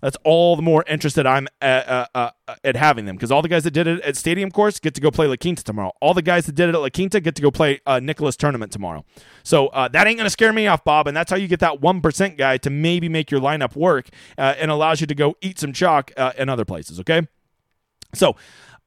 that's 0.00 0.16
all 0.24 0.56
the 0.56 0.62
more 0.62 0.84
interested 0.86 1.26
I'm 1.26 1.48
at, 1.60 1.88
uh, 1.88 2.06
uh, 2.14 2.30
uh, 2.46 2.54
at 2.64 2.76
having 2.76 3.06
them 3.06 3.16
because 3.16 3.30
all 3.30 3.42
the 3.42 3.48
guys 3.48 3.64
that 3.64 3.72
did 3.72 3.86
it 3.86 4.00
at 4.02 4.16
Stadium 4.16 4.50
Course 4.50 4.78
get 4.78 4.94
to 4.94 5.00
go 5.00 5.10
play 5.10 5.26
La 5.26 5.36
Quinta 5.36 5.64
tomorrow. 5.64 5.92
All 6.00 6.14
the 6.14 6.22
guys 6.22 6.46
that 6.46 6.54
did 6.54 6.68
it 6.68 6.74
at 6.74 6.80
La 6.80 6.88
Quinta 6.88 7.20
get 7.20 7.34
to 7.36 7.42
go 7.42 7.50
play 7.50 7.80
uh, 7.86 8.00
Nicklaus 8.00 8.36
Tournament 8.36 8.72
tomorrow. 8.72 9.04
So 9.42 9.68
uh, 9.68 9.88
that 9.88 10.06
ain't 10.06 10.16
going 10.16 10.26
to 10.26 10.30
scare 10.30 10.52
me 10.52 10.66
off, 10.66 10.84
Bob. 10.84 11.06
And 11.06 11.16
that's 11.16 11.30
how 11.30 11.36
you 11.36 11.48
get 11.48 11.60
that 11.60 11.80
1% 11.80 12.36
guy 12.36 12.58
to 12.58 12.70
maybe 12.70 13.08
make 13.08 13.30
your 13.30 13.40
lineup 13.40 13.76
work 13.76 14.08
uh, 14.36 14.54
and 14.58 14.70
allows 14.70 15.00
you 15.00 15.06
to 15.06 15.14
go 15.14 15.36
eat 15.40 15.58
some 15.58 15.72
chalk 15.72 16.12
in 16.36 16.48
other 16.48 16.64
places, 16.64 17.00
okay? 17.00 17.22
So 18.14 18.36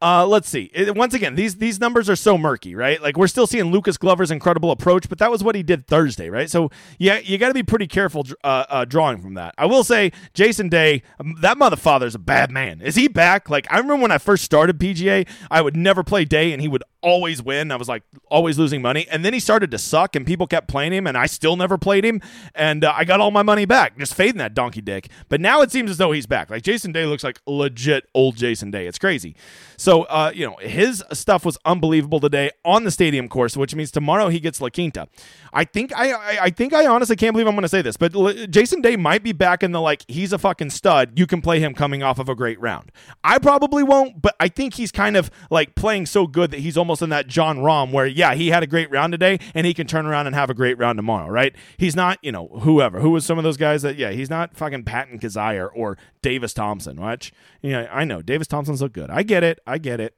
uh, 0.01 0.25
let's 0.25 0.49
see. 0.49 0.71
It, 0.73 0.95
once 0.95 1.13
again, 1.13 1.35
these 1.35 1.57
these 1.57 1.79
numbers 1.79 2.09
are 2.09 2.15
so 2.15 2.37
murky, 2.37 2.73
right? 2.73 2.99
Like 3.01 3.17
we're 3.17 3.27
still 3.27 3.45
seeing 3.45 3.65
Lucas 3.65 3.97
Glover's 3.97 4.31
incredible 4.31 4.71
approach, 4.71 5.07
but 5.07 5.19
that 5.19 5.29
was 5.29 5.43
what 5.43 5.53
he 5.53 5.61
did 5.61 5.85
Thursday, 5.85 6.29
right? 6.29 6.49
So 6.49 6.71
yeah, 6.97 7.19
you 7.19 7.37
got 7.37 7.49
to 7.49 7.53
be 7.53 7.61
pretty 7.61 7.87
careful 7.87 8.25
uh, 8.43 8.65
uh, 8.67 8.85
drawing 8.85 9.21
from 9.21 9.35
that. 9.35 9.53
I 9.59 9.67
will 9.67 9.83
say, 9.83 10.11
Jason 10.33 10.69
Day, 10.69 11.03
um, 11.19 11.35
that 11.41 11.57
motherfather's 11.57 12.15
a 12.15 12.19
bad 12.19 12.49
man. 12.49 12.81
Is 12.81 12.95
he 12.95 13.07
back? 13.07 13.49
Like 13.49 13.67
I 13.71 13.77
remember 13.77 14.01
when 14.01 14.11
I 14.11 14.17
first 14.17 14.43
started 14.43 14.79
PGA, 14.79 15.27
I 15.51 15.61
would 15.61 15.75
never 15.75 16.03
play 16.03 16.25
Day, 16.25 16.51
and 16.51 16.61
he 16.61 16.67
would 16.67 16.83
always 17.01 17.41
win. 17.41 17.71
I 17.71 17.75
was 17.75 17.87
like 17.87 18.03
always 18.27 18.57
losing 18.57 18.81
money, 18.81 19.07
and 19.09 19.23
then 19.23 19.33
he 19.33 19.39
started 19.39 19.69
to 19.71 19.77
suck, 19.77 20.15
and 20.15 20.25
people 20.25 20.47
kept 20.47 20.67
playing 20.67 20.93
him, 20.93 21.05
and 21.05 21.17
I 21.17 21.27
still 21.27 21.55
never 21.55 21.77
played 21.77 22.05
him, 22.05 22.21
and 22.55 22.83
uh, 22.83 22.93
I 22.95 23.05
got 23.05 23.19
all 23.19 23.31
my 23.31 23.43
money 23.43 23.65
back 23.65 23.97
just 23.99 24.15
fading 24.15 24.37
that 24.39 24.53
donkey 24.53 24.81
dick. 24.81 25.09
But 25.29 25.41
now 25.41 25.61
it 25.61 25.71
seems 25.71 25.91
as 25.91 25.97
though 25.97 26.11
he's 26.11 26.25
back. 26.25 26.49
Like 26.49 26.63
Jason 26.63 26.91
Day 26.91 27.05
looks 27.05 27.23
like 27.23 27.39
legit 27.45 28.07
old 28.15 28.35
Jason 28.35 28.71
Day. 28.71 28.87
It's 28.87 28.97
crazy. 28.97 29.35
So, 29.77 29.90
uh, 30.01 30.31
you 30.33 30.45
know, 30.45 30.55
his 30.61 31.03
stuff 31.13 31.45
was 31.45 31.57
unbelievable 31.65 32.19
today 32.19 32.51
on 32.63 32.83
the 32.83 32.91
stadium 32.91 33.27
course, 33.27 33.57
which 33.57 33.75
means 33.75 33.91
tomorrow 33.91 34.29
he 34.29 34.39
gets 34.39 34.61
La 34.61 34.69
Quinta. 34.69 35.07
I 35.53 35.65
think 35.65 35.95
I, 35.95 36.11
I, 36.11 36.37
I 36.43 36.49
think 36.49 36.73
I 36.73 36.87
honestly 36.87 37.15
can't 37.15 37.33
believe 37.33 37.47
I'm 37.47 37.53
going 37.53 37.63
to 37.63 37.69
say 37.69 37.81
this, 37.81 37.97
but 37.97 38.13
Jason 38.49 38.81
Day 38.81 38.95
might 38.95 39.23
be 39.23 39.33
back 39.33 39.63
in 39.63 39.71
the 39.71 39.81
like 39.81 40.03
he's 40.07 40.31
a 40.31 40.37
fucking 40.37 40.69
stud. 40.69 41.17
You 41.19 41.27
can 41.27 41.41
play 41.41 41.59
him 41.59 41.73
coming 41.73 42.03
off 42.03 42.19
of 42.19 42.29
a 42.29 42.35
great 42.35 42.59
round. 42.59 42.91
I 43.23 43.37
probably 43.37 43.83
won't, 43.83 44.21
but 44.21 44.35
I 44.39 44.47
think 44.47 44.75
he's 44.75 44.91
kind 44.91 45.17
of 45.17 45.29
like 45.49 45.75
playing 45.75 46.05
so 46.05 46.27
good 46.27 46.51
that 46.51 46.61
he's 46.61 46.77
almost 46.77 47.01
in 47.01 47.09
that 47.09 47.27
Jon 47.27 47.57
Rahm 47.59 47.91
where 47.91 48.05
yeah 48.05 48.33
he 48.33 48.49
had 48.49 48.63
a 48.63 48.67
great 48.67 48.89
round 48.91 49.11
today 49.11 49.39
and 49.53 49.65
he 49.65 49.73
can 49.73 49.87
turn 49.87 50.05
around 50.05 50.27
and 50.27 50.35
have 50.35 50.49
a 50.49 50.53
great 50.53 50.77
round 50.77 50.97
tomorrow. 50.97 51.29
Right? 51.29 51.53
He's 51.77 51.95
not 51.95 52.19
you 52.21 52.31
know 52.31 52.47
whoever 52.61 53.01
who 53.01 53.09
was 53.09 53.25
some 53.25 53.37
of 53.37 53.43
those 53.43 53.57
guys 53.57 53.81
that 53.81 53.97
yeah 53.97 54.11
he's 54.11 54.29
not 54.29 54.55
fucking 54.55 54.83
Patton 54.83 55.19
Kizzire 55.19 55.69
or 55.73 55.97
Davis 56.21 56.53
Thompson. 56.53 57.01
Which 57.01 57.33
yeah 57.61 57.89
I 57.91 58.05
know 58.05 58.21
Davis 58.21 58.47
Thompson's 58.47 58.81
look 58.81 58.93
good. 58.93 59.09
I 59.09 59.23
get 59.23 59.43
it. 59.43 59.59
I 59.67 59.77
get 59.81 59.99
it. 59.99 60.15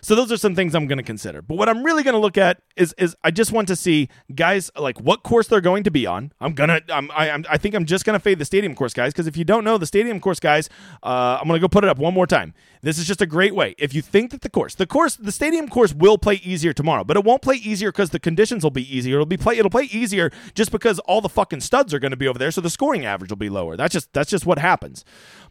So 0.00 0.14
those 0.14 0.32
are 0.32 0.36
some 0.36 0.54
things 0.54 0.74
I'm 0.74 0.86
going 0.86 0.98
to 0.98 1.04
consider. 1.04 1.42
But 1.42 1.56
what 1.56 1.68
I'm 1.68 1.82
really 1.82 2.02
going 2.02 2.14
to 2.14 2.20
look 2.20 2.38
at 2.38 2.62
is 2.76 2.94
is 2.98 3.16
I 3.24 3.30
just 3.30 3.52
want 3.52 3.68
to 3.68 3.76
see 3.76 4.08
guys 4.34 4.70
like 4.78 4.98
what 5.00 5.22
course 5.22 5.48
they're 5.48 5.60
going 5.60 5.82
to 5.84 5.90
be 5.90 6.06
on. 6.06 6.32
I'm 6.40 6.54
gonna 6.54 6.80
I'm, 6.88 7.10
I, 7.10 7.28
am 7.28 7.44
I 7.50 7.58
think 7.58 7.74
I'm 7.74 7.84
just 7.84 8.04
gonna 8.04 8.20
fade 8.20 8.38
the 8.38 8.44
stadium 8.44 8.74
course 8.74 8.94
guys 8.94 9.12
because 9.12 9.26
if 9.26 9.36
you 9.36 9.44
don't 9.44 9.64
know 9.64 9.78
the 9.78 9.86
stadium 9.86 10.20
course 10.20 10.40
guys, 10.40 10.68
uh, 11.02 11.38
I'm 11.40 11.46
gonna 11.46 11.58
go 11.58 11.68
put 11.68 11.84
it 11.84 11.90
up 11.90 11.98
one 11.98 12.14
more 12.14 12.26
time. 12.26 12.54
This 12.80 12.98
is 12.98 13.06
just 13.06 13.20
a 13.20 13.26
great 13.26 13.54
way. 13.54 13.74
If 13.78 13.92
you 13.92 14.02
think 14.02 14.30
that 14.30 14.42
the 14.42 14.48
course, 14.48 14.74
the 14.76 14.86
course, 14.86 15.16
the 15.16 15.32
stadium 15.32 15.68
course 15.68 15.92
will 15.92 16.16
play 16.16 16.36
easier 16.44 16.72
tomorrow, 16.72 17.02
but 17.02 17.16
it 17.16 17.24
won't 17.24 17.42
play 17.42 17.56
easier 17.56 17.90
because 17.90 18.10
the 18.10 18.20
conditions 18.20 18.62
will 18.62 18.70
be 18.70 18.96
easier. 18.96 19.16
It'll 19.16 19.26
be 19.26 19.36
play 19.36 19.58
it'll 19.58 19.70
play 19.70 19.84
easier 19.84 20.30
just 20.54 20.70
because 20.70 20.98
all 21.00 21.20
the 21.20 21.28
fucking 21.28 21.60
studs 21.60 21.92
are 21.92 21.98
going 21.98 22.12
to 22.12 22.16
be 22.16 22.28
over 22.28 22.38
there, 22.38 22.50
so 22.50 22.60
the 22.60 22.70
scoring 22.70 23.04
average 23.04 23.30
will 23.30 23.36
be 23.36 23.50
lower. 23.50 23.76
That's 23.76 23.92
just 23.92 24.12
that's 24.12 24.30
just 24.30 24.46
what 24.46 24.58
happens. 24.58 25.04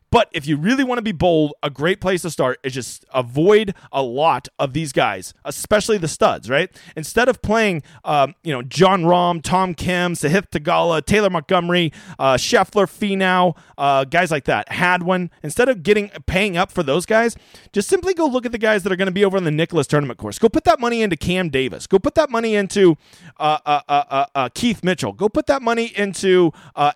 But 0.10 0.30
if 0.32 0.48
you 0.48 0.58
really 0.58 0.84
want 0.84 1.00
to 1.00 1.04
be 1.04 1.12
bold, 1.12 1.54
a 1.62 1.70
great 1.70 2.00
place 2.00 2.22
to 2.22 2.30
start 2.30 2.60
is 2.64 2.74
just 2.74 3.06
avoid 3.14 3.74
a 3.92 4.02
lot 4.02 4.48
of 4.58 4.74
these 4.74 4.94
guys, 4.94 5.34
especially 5.44 5.98
the 5.98 6.08
studs, 6.08 6.50
right? 6.50 6.70
Instead 6.96 7.28
of 7.28 7.42
playing, 7.42 7.84
um, 8.06 8.34
you 8.44 8.54
know, 8.54 8.62
Jon 8.62 9.04
Rahm, 9.04 9.42
Tom 9.42 9.74
Kim, 9.74 10.14
Sahith 10.14 10.50
Theegala, 10.52 11.06
Taylor 11.06 11.30
Montgomery, 11.30 11.92
uh, 12.20 12.36
Scheffler, 12.36 12.88
Finau, 12.88 13.58
uh, 13.78 14.06
guys 14.06 14.32
like 14.32 14.46
that, 14.46 14.70
Hadwin, 14.72 15.30
instead 15.44 15.68
of 15.68 15.84
getting 15.84 16.10
paying 16.26 16.56
up 16.56 16.72
for 16.72 16.84
those 16.84 17.06
guys, 17.06 17.36
just 17.74 17.90
simply 17.90 18.14
go 18.14 18.26
look 18.26 18.46
at 18.46 18.52
the 18.52 18.58
guys 18.58 18.84
that 18.84 18.92
are 18.92 18.96
going 18.96 19.08
to 19.08 19.12
be 19.12 19.26
over 19.26 19.38
on 19.38 19.44
the 19.44 19.52
Nicklaus 19.52 19.88
tournament 19.88 20.18
course. 20.18 20.40
Go 20.40 20.50
put 20.50 20.64
that 20.64 20.80
money 20.80 21.02
into 21.02 21.18
Cam 21.18 21.50
Davis. 21.50 21.86
Go 21.86 22.00
put 22.00 22.16
that 22.16 22.30
money 22.30 22.56
into 22.56 22.98
uh, 23.40 23.60
uh, 23.66 23.82
uh, 23.88 24.26
uh 24.36 24.50
Keith 24.54 24.84
Mitchell. 24.84 25.14
Go 25.14 25.30
put 25.30 25.48
that 25.48 25.62
money 25.62 25.92
into 25.96 26.52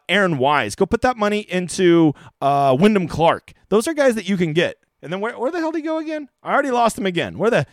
Aaron 0.10 0.38
Wise. 0.38 0.76
Go 0.76 0.86
put 0.86 1.02
that 1.02 1.18
money 1.18 1.40
into 1.40 2.14
Wyndham 2.42 3.08
Clark. 3.08 3.54
Those 3.70 3.88
are 3.88 3.94
guys 3.94 4.16
that 4.16 4.28
you 4.28 4.38
can 4.38 4.54
get. 4.54 4.78
And 5.02 5.12
then 5.12 5.20
where, 5.20 5.38
where 5.38 5.50
the 5.50 5.60
hell 5.60 5.72
did 5.72 5.80
he 5.80 5.84
go 5.84 5.98
again? 5.98 6.30
I 6.44 6.54
already 6.54 6.72
lost 6.72 6.98
him 6.98 7.06
again. 7.06 7.38
Where 7.38 7.50
the 7.50 7.66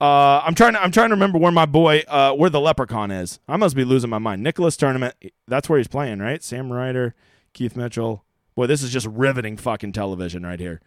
uh, 0.00 0.42
I'm 0.44 0.54
trying 0.54 0.74
to 0.74 0.82
I'm 0.82 0.92
trying 0.92 1.08
to 1.08 1.14
remember 1.14 1.38
where 1.38 1.50
my 1.50 1.66
boy 1.66 2.04
uh, 2.06 2.32
where 2.32 2.50
the 2.50 2.60
leprechaun 2.60 3.10
is. 3.10 3.40
I 3.48 3.56
must 3.56 3.74
be 3.74 3.84
losing 3.84 4.10
my 4.10 4.18
mind. 4.18 4.42
Nicklaus 4.42 4.76
tournament. 4.76 5.14
That's 5.48 5.68
where 5.68 5.78
he's 5.78 5.88
playing, 5.88 6.20
right? 6.20 6.42
Sam 6.42 6.72
Ryder, 6.72 7.14
Keith 7.52 7.76
Mitchell. 7.76 8.24
Boy, 8.54 8.66
this 8.66 8.82
is 8.82 8.92
just 8.92 9.06
riveting 9.06 9.56
fucking 9.56 9.92
television 9.92 10.44
right 10.44 10.60
here. 10.60 10.80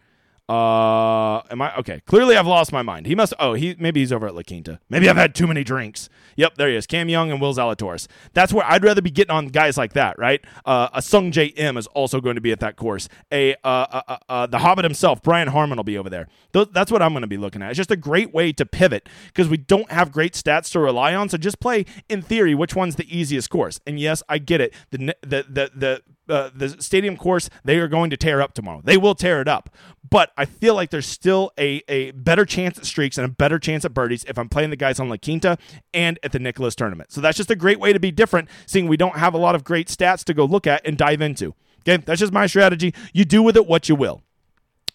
Uh, 0.49 1.41
am 1.49 1.61
I 1.61 1.75
okay? 1.77 2.01
Clearly, 2.05 2.35
I've 2.35 2.47
lost 2.47 2.73
my 2.73 2.81
mind. 2.81 3.05
He 3.05 3.15
must. 3.15 3.33
Oh, 3.39 3.53
he 3.53 3.75
maybe 3.79 4.01
he's 4.01 4.11
over 4.11 4.27
at 4.27 4.35
La 4.35 4.41
Quinta. 4.41 4.79
Maybe 4.89 5.07
I've 5.07 5.15
had 5.15 5.33
too 5.33 5.47
many 5.47 5.63
drinks. 5.63 6.09
Yep, 6.35 6.55
there 6.55 6.69
he 6.69 6.75
is. 6.75 6.85
Cam 6.85 7.07
Young 7.07 7.31
and 7.31 7.39
Will 7.39 7.53
Zalatoris. 7.53 8.07
That's 8.33 8.51
where 8.51 8.65
I'd 8.65 8.83
rather 8.83 9.01
be 9.01 9.11
getting 9.11 9.31
on 9.31 9.47
guys 9.47 9.77
like 9.77 9.93
that, 9.93 10.19
right? 10.19 10.43
Uh, 10.65 10.89
a 10.93 10.99
Sungjae 10.99 11.57
Im 11.57 11.77
is 11.77 11.87
also 11.87 12.19
going 12.19 12.35
to 12.35 12.41
be 12.41 12.51
at 12.51 12.59
that 12.59 12.75
course. 12.75 13.07
A 13.31 13.53
uh, 13.63 13.67
uh, 13.67 14.01
uh, 14.07 14.17
uh 14.27 14.47
the 14.47 14.59
Hobbit 14.59 14.83
himself, 14.83 15.21
Brian 15.21 15.47
Harman, 15.47 15.77
will 15.77 15.83
be 15.83 15.97
over 15.97 16.09
there. 16.09 16.27
Th- 16.53 16.67
that's 16.73 16.91
what 16.91 17.01
I'm 17.01 17.13
going 17.13 17.21
to 17.21 17.27
be 17.27 17.37
looking 17.37 17.61
at. 17.61 17.69
It's 17.69 17.77
just 17.77 17.91
a 17.91 17.95
great 17.95 18.33
way 18.33 18.51
to 18.53 18.65
pivot 18.65 19.07
because 19.27 19.47
we 19.47 19.57
don't 19.57 19.89
have 19.91 20.11
great 20.11 20.33
stats 20.33 20.71
to 20.73 20.79
rely 20.79 21.15
on. 21.15 21.29
So 21.29 21.37
just 21.37 21.59
play 21.59 21.85
in 22.09 22.21
theory 22.21 22.55
which 22.55 22.75
one's 22.75 22.97
the 22.97 23.17
easiest 23.17 23.49
course. 23.49 23.79
And 23.87 23.99
yes, 23.99 24.21
I 24.27 24.37
get 24.37 24.59
it. 24.59 24.73
The 24.89 25.15
the 25.21 25.45
the 25.47 25.71
the 25.73 26.01
uh, 26.29 26.49
the 26.55 26.81
stadium 26.81 27.17
course 27.17 27.49
they 27.63 27.77
are 27.77 27.87
going 27.87 28.09
to 28.09 28.17
tear 28.17 28.41
up 28.41 28.53
tomorrow. 28.53 28.81
They 28.83 28.97
will 28.97 29.15
tear 29.15 29.41
it 29.41 29.47
up. 29.47 29.69
But 30.09 30.31
I 30.37 30.45
feel 30.45 30.75
like 30.75 30.89
there's 30.89 31.05
still 31.05 31.51
a, 31.57 31.81
a 31.87 32.11
better 32.11 32.45
chance 32.45 32.77
at 32.77 32.85
streaks 32.85 33.17
and 33.17 33.25
a 33.25 33.29
better 33.29 33.59
chance 33.59 33.85
at 33.85 33.93
birdies 33.93 34.25
if 34.25 34.37
I'm 34.37 34.49
playing 34.49 34.69
the 34.69 34.75
guys 34.75 34.99
on 34.99 35.09
La 35.09 35.17
Quinta 35.17 35.57
and 35.93 36.19
at 36.23 36.31
the 36.31 36.39
Nicklaus 36.39 36.75
tournament. 36.75 37.11
So 37.11 37.21
that's 37.21 37.37
just 37.37 37.51
a 37.51 37.55
great 37.55 37.79
way 37.79 37.93
to 37.93 37.99
be 37.99 38.11
different, 38.11 38.49
seeing 38.65 38.87
we 38.87 38.97
don't 38.97 39.17
have 39.17 39.33
a 39.33 39.37
lot 39.37 39.55
of 39.55 39.63
great 39.63 39.87
stats 39.87 40.23
to 40.25 40.33
go 40.33 40.45
look 40.45 40.67
at 40.67 40.85
and 40.85 40.97
dive 40.97 41.21
into. 41.21 41.55
Okay, 41.81 41.97
that's 41.97 42.19
just 42.19 42.33
my 42.33 42.45
strategy. 42.45 42.93
You 43.13 43.25
do 43.25 43.41
with 43.41 43.55
it 43.55 43.65
what 43.65 43.89
you 43.89 43.95
will 43.95 44.21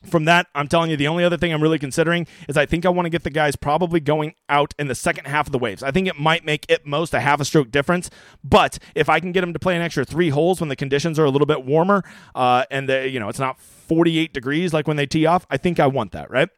from 0.07 0.25
that, 0.27 0.47
I'm 0.55 0.69
telling 0.69 0.91
you, 0.91 0.97
the 0.97 1.09
only 1.09 1.25
other 1.25 1.37
thing 1.37 1.53
I'm 1.53 1.63
really 1.63 1.79
considering 1.79 2.27
is 2.49 2.57
I 2.57 2.67
think 2.67 2.87
I 2.87 2.89
want 2.89 3.07
to 3.07 3.11
get 3.11 3.25
the 3.25 3.31
guys 3.31 3.57
probably 3.57 4.01
going 4.01 4.35
out 4.49 4.75
in 4.79 4.89
the 4.89 4.95
second 4.95 5.27
half 5.27 5.47
of 5.47 5.53
the 5.53 5.59
waves. 5.59 5.83
I 5.83 5.91
think 5.91 6.09
it 6.09 6.19
might 6.19 6.45
make 6.45 6.67
it 6.69 6.87
most 6.87 7.15
a 7.15 7.21
half 7.21 7.41
a 7.41 7.45
stroke 7.45 7.71
difference, 7.71 8.11
but 8.43 8.79
if 8.95 9.09
I 9.09 9.21
can 9.21 9.33
get 9.33 9.43
them 9.43 9.53
to 9.53 9.59
play 9.59 9.77
an 9.77 9.83
extra 9.83 10.05
three 10.05 10.31
holes 10.31 10.61
when 10.61 10.69
the 10.69 10.77
conditions 10.77 11.19
are 11.19 11.25
a 11.25 11.31
little 11.31 11.47
bit 11.47 11.65
warmer 11.65 12.05
uh, 12.35 12.65
and 12.71 12.89
the, 12.89 13.09
you 13.09 13.21
know 13.21 13.29
it's 13.29 13.39
not 13.39 13.61
48 13.61 14.33
degrees 14.33 14.73
like 14.73 14.87
when 14.87 14.97
they 14.97 15.07
tee 15.07 15.27
off, 15.27 15.47
I 15.51 15.57
think 15.57 15.81
I 15.81 15.87
want 15.87 16.13
that, 16.13 16.31
right? 16.31 16.49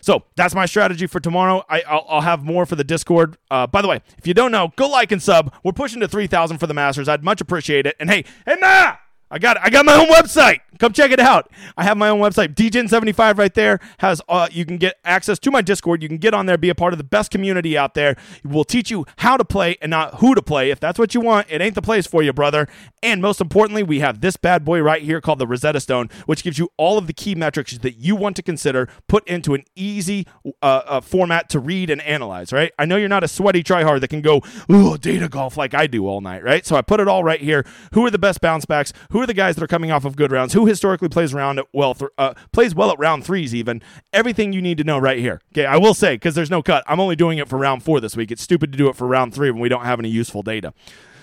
So 0.00 0.24
that's 0.36 0.54
my 0.54 0.66
strategy 0.66 1.06
for 1.06 1.20
tomorrow. 1.20 1.64
I, 1.68 1.82
will 2.08 2.20
have 2.20 2.42
more 2.42 2.64
for 2.66 2.76
the 2.76 2.84
Discord. 2.84 3.36
Uh, 3.50 3.66
by 3.66 3.82
the 3.82 3.88
way, 3.88 4.00
if 4.16 4.26
you 4.26 4.34
don't 4.34 4.52
know, 4.52 4.72
go 4.76 4.88
like 4.88 5.12
and 5.12 5.22
sub. 5.22 5.52
We're 5.62 5.72
pushing 5.72 6.00
to 6.00 6.08
3,000 6.08 6.58
for 6.58 6.66
the 6.66 6.74
Masters. 6.74 7.08
I'd 7.08 7.24
much 7.24 7.40
appreciate 7.40 7.86
it. 7.86 7.96
And 8.00 8.08
hey, 8.08 8.24
hey, 8.46 8.56
nah! 8.58 8.96
I 9.30 9.38
got 9.38 9.58
I 9.58 9.70
got 9.70 9.84
my 9.84 9.94
own 9.94 10.08
website. 10.08 10.60
Come 10.78 10.92
check 10.92 11.10
it 11.10 11.18
out. 11.18 11.50
I 11.76 11.82
have 11.82 11.96
my 11.96 12.08
own 12.08 12.20
website. 12.20 12.54
Degen75 12.54 13.36
right 13.36 13.52
there 13.52 13.80
has 13.98 14.22
uh, 14.28 14.48
you 14.50 14.64
can 14.64 14.76
get 14.76 14.96
access 15.04 15.38
to 15.40 15.50
my 15.50 15.60
Discord. 15.60 16.02
You 16.02 16.08
can 16.08 16.18
get 16.18 16.34
on 16.34 16.46
there, 16.46 16.56
be 16.56 16.68
a 16.68 16.74
part 16.74 16.94
of 16.94 16.98
the 16.98 17.04
best 17.04 17.30
community 17.32 17.76
out 17.76 17.94
there. 17.94 18.16
We'll 18.44 18.64
teach 18.64 18.90
you 18.90 19.04
how 19.18 19.36
to 19.36 19.44
play 19.44 19.76
and 19.82 19.90
not 19.90 20.16
who 20.16 20.34
to 20.34 20.42
play. 20.42 20.70
If 20.70 20.78
that's 20.78 20.98
what 20.98 21.14
you 21.14 21.20
want, 21.20 21.48
it 21.50 21.60
ain't 21.60 21.74
the 21.74 21.82
place 21.82 22.06
for 22.06 22.22
you, 22.22 22.32
brother. 22.32 22.68
And 23.02 23.20
most 23.20 23.40
importantly, 23.40 23.82
we 23.82 24.00
have 24.00 24.20
this 24.20 24.36
bad 24.36 24.64
boy 24.64 24.80
right 24.80 25.02
here 25.02 25.20
called 25.20 25.40
the 25.40 25.46
Rosetta 25.46 25.80
Stone, 25.80 26.10
which 26.26 26.44
gives 26.44 26.58
you 26.58 26.70
all 26.76 26.96
of 26.96 27.06
the 27.08 27.12
key 27.12 27.34
metrics 27.34 27.76
that 27.78 27.96
you 27.96 28.14
want 28.14 28.36
to 28.36 28.42
consider 28.42 28.88
put 29.08 29.26
into 29.26 29.54
an 29.54 29.64
easy 29.74 30.26
uh, 30.62 30.82
uh, 30.86 31.00
format 31.00 31.48
to 31.50 31.58
read 31.58 31.90
and 31.90 32.00
analyze. 32.02 32.52
Right? 32.52 32.72
I 32.78 32.84
know 32.84 32.96
you're 32.96 33.08
not 33.08 33.24
a 33.24 33.28
sweaty 33.28 33.64
tryhard 33.64 34.00
that 34.00 34.08
can 34.08 34.22
go 34.22 34.42
ooh 34.70 34.96
data 34.96 35.28
golf 35.28 35.56
like 35.56 35.74
I 35.74 35.88
do 35.88 36.06
all 36.06 36.20
night. 36.20 36.44
Right? 36.44 36.64
So 36.64 36.76
I 36.76 36.82
put 36.82 37.00
it 37.00 37.08
all 37.08 37.24
right 37.24 37.40
here. 37.40 37.66
Who 37.94 38.06
are 38.06 38.10
the 38.10 38.18
best 38.18 38.40
bounce 38.40 38.64
backs? 38.64 38.92
Who 39.10 39.17
who 39.18 39.22
are 39.22 39.26
the 39.26 39.34
guys 39.34 39.56
that 39.56 39.64
are 39.64 39.68
coming 39.68 39.90
off 39.90 40.04
of 40.04 40.14
good 40.14 40.30
rounds? 40.30 40.52
Who 40.52 40.66
historically 40.66 41.08
plays 41.08 41.34
around 41.34 41.58
at 41.58 41.66
well, 41.72 41.92
th- 41.92 42.12
uh, 42.18 42.34
plays 42.52 42.72
well 42.72 42.92
at 42.92 42.98
round 43.00 43.24
threes 43.24 43.52
even? 43.52 43.82
Everything 44.12 44.52
you 44.52 44.62
need 44.62 44.78
to 44.78 44.84
know 44.84 44.96
right 44.96 45.18
here. 45.18 45.40
Okay, 45.52 45.66
I 45.66 45.76
will 45.76 45.92
say 45.92 46.14
because 46.14 46.36
there's 46.36 46.50
no 46.50 46.62
cut. 46.62 46.84
I'm 46.86 47.00
only 47.00 47.16
doing 47.16 47.38
it 47.38 47.48
for 47.48 47.58
round 47.58 47.82
four 47.82 48.00
this 48.00 48.16
week. 48.16 48.30
It's 48.30 48.42
stupid 48.42 48.70
to 48.70 48.78
do 48.78 48.88
it 48.88 48.94
for 48.94 49.08
round 49.08 49.34
three 49.34 49.50
when 49.50 49.60
we 49.60 49.68
don't 49.68 49.84
have 49.84 49.98
any 49.98 50.08
useful 50.08 50.44
data. 50.44 50.72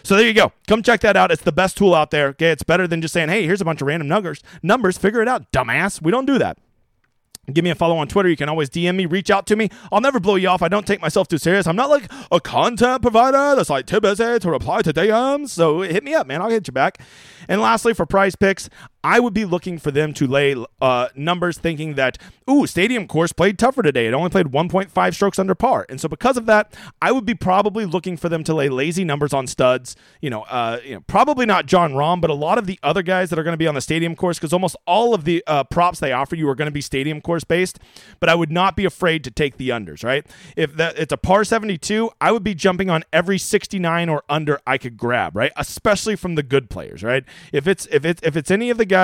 So 0.03 0.17
there 0.17 0.27
you 0.27 0.33
go. 0.33 0.51
Come 0.67 0.83
check 0.83 0.99
that 1.01 1.15
out. 1.15 1.31
It's 1.31 1.41
the 1.43 1.53
best 1.53 1.77
tool 1.77 1.95
out 1.95 2.11
there. 2.11 2.27
Okay, 2.27 2.51
it's 2.51 2.63
better 2.63 2.85
than 2.85 3.01
just 3.01 3.13
saying, 3.13 3.29
"Hey, 3.29 3.45
here's 3.45 3.61
a 3.61 3.65
bunch 3.65 3.81
of 3.81 3.87
random 3.87 4.09
numbers. 4.09 4.43
Numbers, 4.61 4.97
figure 4.97 5.21
it 5.21 5.29
out, 5.29 5.49
dumbass." 5.53 6.01
We 6.01 6.11
don't 6.11 6.25
do 6.25 6.37
that. 6.37 6.57
Give 7.51 7.63
me 7.63 7.69
a 7.69 7.75
follow 7.75 7.97
on 7.97 8.07
Twitter. 8.07 8.29
You 8.29 8.35
can 8.35 8.49
always 8.49 8.69
DM 8.69 8.95
me, 8.95 9.05
reach 9.05 9.29
out 9.29 9.45
to 9.47 9.55
me. 9.55 9.69
I'll 9.91 10.01
never 10.01 10.19
blow 10.19 10.35
you 10.35 10.47
off. 10.47 10.61
I 10.61 10.67
don't 10.67 10.87
take 10.87 11.01
myself 11.01 11.27
too 11.27 11.37
serious. 11.37 11.67
I'm 11.67 11.75
not 11.75 11.89
like 11.89 12.11
a 12.31 12.39
content 12.39 13.01
provider 13.01 13.55
that's 13.55 13.69
like 13.69 13.85
too 13.85 14.01
busy 14.01 14.39
to 14.39 14.49
reply 14.49 14.81
to 14.81 14.91
DMs. 14.91 15.49
So 15.49 15.81
hit 15.81 16.03
me 16.03 16.13
up, 16.13 16.25
man. 16.27 16.41
I'll 16.41 16.49
hit 16.49 16.67
you 16.67 16.73
back. 16.73 16.99
And 17.47 17.61
lastly, 17.61 17.93
for 17.93 18.05
prize 18.05 18.35
picks, 18.35 18.69
I 19.05 19.19
would 19.19 19.35
be 19.35 19.45
looking 19.45 19.77
for 19.77 19.91
them 19.91 20.15
to 20.15 20.25
lay 20.25 20.55
uh, 20.81 21.09
numbers 21.13 21.59
thinking 21.59 21.93
that, 21.93 22.17
ooh, 22.49 22.65
Stadium 22.65 23.07
Course 23.07 23.31
played 23.31 23.59
tougher 23.59 23.83
today. 23.83 24.07
It 24.07 24.15
only 24.15 24.31
played 24.31 24.47
1.5 24.47 25.13
strokes 25.13 25.37
under 25.37 25.53
par. 25.53 25.85
And 25.89 26.01
so 26.01 26.09
because 26.09 26.37
of 26.37 26.47
that, 26.47 26.75
I 27.03 27.11
would 27.11 27.23
be 27.23 27.35
probably 27.35 27.85
looking 27.85 28.17
for 28.17 28.29
them 28.29 28.43
to 28.45 28.55
lay 28.55 28.67
lazy 28.67 29.03
numbers 29.03 29.31
on 29.31 29.45
studs. 29.45 29.95
You 30.21 30.31
know, 30.31 30.41
uh, 30.43 30.79
you 30.83 30.95
know 30.95 31.01
probably 31.01 31.45
not 31.45 31.67
Jon 31.67 31.93
Rahm, 31.93 32.19
but 32.19 32.31
a 32.31 32.33
lot 32.33 32.57
of 32.57 32.65
the 32.65 32.79
other 32.81 33.03
guys 33.03 33.29
that 33.29 33.37
are 33.37 33.43
going 33.43 33.53
to 33.53 33.59
be 33.59 33.67
on 33.67 33.75
the 33.75 33.81
Stadium 33.81 34.15
Course 34.15 34.39
because 34.39 34.53
almost 34.53 34.75
all 34.87 35.13
of 35.13 35.23
the 35.23 35.43
uh, 35.45 35.63
props 35.65 35.99
they 35.99 36.11
offer 36.11 36.35
you 36.35 36.49
are 36.49 36.55
going 36.55 36.65
to 36.65 36.71
be 36.71 36.81
Stadium 36.81 37.21
Course 37.21 37.43
based. 37.43 37.77
But 38.19 38.29
I 38.29 38.33
would 38.33 38.51
not 38.51 38.75
be 38.75 38.85
afraid 38.85 39.23
to 39.25 39.29
take 39.29 39.57
the 39.57 39.69
unders, 39.69 40.03
right? 40.03 40.25
If 40.55 40.73
that 40.77 40.97
it's 40.97 41.13
a 41.13 41.17
par 41.17 41.43
72, 41.43 42.09
I 42.19 42.31
would 42.31 42.43
be 42.43 42.55
jumping 42.55 42.89
on 42.89 43.03
every 43.13 43.37
69 43.37 44.09
or 44.09 44.23
under 44.27 44.59
I 44.65 44.79
could 44.79 44.97
grab, 44.97 45.35
right? 45.35 45.51
Especially 45.55 46.15
from 46.15 46.33
the 46.33 46.43
good 46.43 46.71
players, 46.71 47.03
right? 47.03 47.23
If 47.53 47.67
it's 47.67 47.85
if 47.91 48.03
it's 48.03 48.23
if 48.23 48.35
it's 48.35 48.49
any 48.49 48.71
of 48.71 48.79
the 48.79 48.85
guys 48.85 48.94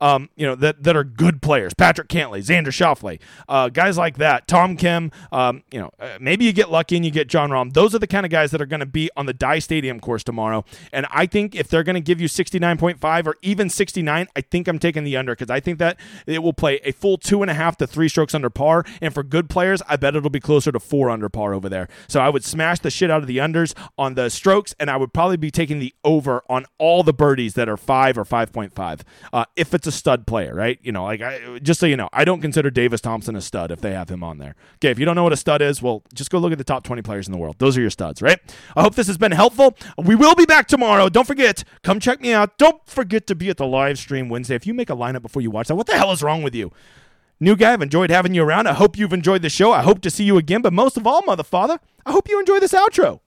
um, 0.00 0.28
you 0.36 0.46
know, 0.46 0.54
that, 0.56 0.82
that 0.82 0.96
are 0.96 1.04
good 1.04 1.40
players. 1.40 1.74
Patrick 1.74 2.08
Cantlay, 2.08 2.40
Xander 2.40 2.66
Schauffele, 2.68 3.20
uh, 3.48 3.68
guys 3.68 3.96
like 3.96 4.18
that. 4.18 4.46
Tom 4.46 4.76
Kim, 4.76 5.10
um, 5.32 5.62
you 5.70 5.80
know, 5.80 5.90
uh, 5.98 6.18
maybe 6.20 6.44
you 6.44 6.52
get 6.52 6.70
lucky 6.70 6.96
and 6.96 7.04
you 7.04 7.10
get 7.10 7.28
Jon 7.28 7.50
Rahm. 7.50 7.72
Those 7.72 7.94
are 7.94 7.98
the 7.98 8.06
kind 8.06 8.26
of 8.26 8.30
guys 8.30 8.50
that 8.50 8.60
are 8.60 8.66
going 8.66 8.80
to 8.80 8.86
be 8.86 9.10
on 9.16 9.26
the 9.26 9.32
Dye 9.32 9.58
Stadium 9.58 10.00
course 10.00 10.22
tomorrow. 10.22 10.64
And 10.92 11.06
I 11.10 11.26
think 11.26 11.54
if 11.54 11.68
they're 11.68 11.82
going 11.82 11.94
to 11.94 12.00
give 12.00 12.20
you 12.20 12.28
69.5 12.28 13.26
or 13.26 13.36
even 13.42 13.70
69, 13.70 14.28
I 14.34 14.40
think 14.40 14.68
I'm 14.68 14.78
taking 14.78 15.04
the 15.04 15.16
under 15.16 15.34
because 15.34 15.50
I 15.50 15.60
think 15.60 15.78
that 15.78 15.98
it 16.26 16.42
will 16.42 16.52
play 16.52 16.80
a 16.84 16.92
full 16.92 17.16
two 17.16 17.42
and 17.42 17.50
a 17.50 17.54
half 17.54 17.76
to 17.78 17.86
three 17.86 18.08
strokes 18.08 18.34
under 18.34 18.50
par. 18.50 18.84
And 19.00 19.14
for 19.14 19.22
good 19.22 19.48
players, 19.48 19.82
I 19.88 19.96
bet 19.96 20.14
it'll 20.14 20.30
be 20.30 20.40
closer 20.40 20.72
to 20.72 20.80
four 20.80 21.10
under 21.10 21.28
par 21.28 21.54
over 21.54 21.68
there. 21.68 21.88
So 22.08 22.20
I 22.20 22.28
would 22.28 22.44
smash 22.44 22.80
the 22.80 22.90
shit 22.90 23.10
out 23.10 23.22
of 23.22 23.26
the 23.26 23.38
unders 23.38 23.74
on 23.96 24.14
the 24.14 24.28
strokes, 24.28 24.74
and 24.78 24.90
I 24.90 24.96
would 24.96 25.12
probably 25.12 25.36
be 25.36 25.50
taking 25.50 25.78
the 25.78 25.94
over 26.04 26.42
on 26.48 26.66
all 26.78 27.02
the 27.02 27.12
birdies 27.12 27.54
that 27.54 27.68
are 27.68 27.76
five 27.76 28.18
or 28.18 28.24
5.5 28.24 29.00
uh, 29.32 29.44
if 29.56 29.74
it's 29.74 29.86
a 29.86 29.92
stud 29.92 30.26
player, 30.26 30.54
right? 30.54 30.78
You 30.82 30.92
know, 30.92 31.04
like 31.04 31.20
I, 31.22 31.58
just 31.62 31.80
so 31.80 31.86
you 31.86 31.96
know, 31.96 32.08
I 32.12 32.24
don't 32.24 32.40
consider 32.40 32.70
Davis 32.70 33.00
Thompson 33.00 33.36
a 33.36 33.40
stud 33.40 33.70
if 33.70 33.80
they 33.80 33.92
have 33.92 34.08
him 34.08 34.22
on 34.22 34.38
there. 34.38 34.54
Okay, 34.76 34.90
if 34.90 34.98
you 34.98 35.04
don't 35.04 35.16
know 35.16 35.24
what 35.24 35.32
a 35.32 35.36
stud 35.36 35.62
is, 35.62 35.82
well, 35.82 36.02
just 36.14 36.30
go 36.30 36.38
look 36.38 36.52
at 36.52 36.58
the 36.58 36.64
top 36.64 36.84
20 36.84 37.02
players 37.02 37.26
in 37.26 37.32
the 37.32 37.38
world. 37.38 37.56
Those 37.58 37.76
are 37.76 37.80
your 37.80 37.90
studs, 37.90 38.22
right? 38.22 38.38
I 38.74 38.82
hope 38.82 38.94
this 38.94 39.06
has 39.06 39.18
been 39.18 39.32
helpful. 39.32 39.76
We 39.98 40.14
will 40.14 40.34
be 40.34 40.46
back 40.46 40.68
tomorrow. 40.68 41.08
Don't 41.08 41.26
forget, 41.26 41.64
come 41.82 42.00
check 42.00 42.20
me 42.20 42.32
out. 42.32 42.58
Don't 42.58 42.86
forget 42.86 43.26
to 43.26 43.34
be 43.34 43.50
at 43.50 43.56
the 43.56 43.66
live 43.66 43.98
stream 43.98 44.28
Wednesday. 44.28 44.54
If 44.54 44.66
you 44.66 44.74
make 44.74 44.90
a 44.90 44.96
lineup 44.96 45.22
before 45.22 45.42
you 45.42 45.50
watch 45.50 45.68
that, 45.68 45.76
what 45.76 45.86
the 45.86 45.96
hell 45.96 46.12
is 46.12 46.22
wrong 46.22 46.42
with 46.42 46.54
you? 46.54 46.72
New 47.38 47.54
guy, 47.54 47.74
I've 47.74 47.82
enjoyed 47.82 48.10
having 48.10 48.34
you 48.34 48.42
around. 48.42 48.66
I 48.66 48.72
hope 48.72 48.96
you've 48.96 49.12
enjoyed 49.12 49.42
the 49.42 49.50
show. 49.50 49.70
I 49.70 49.82
hope 49.82 50.00
to 50.02 50.10
see 50.10 50.24
you 50.24 50.38
again. 50.38 50.62
But 50.62 50.72
most 50.72 50.96
of 50.96 51.06
all, 51.06 51.22
mother 51.22 51.42
father, 51.42 51.78
I 52.06 52.12
hope 52.12 52.28
you 52.30 52.40
enjoy 52.40 52.60
this 52.60 52.72
outro. 52.72 53.20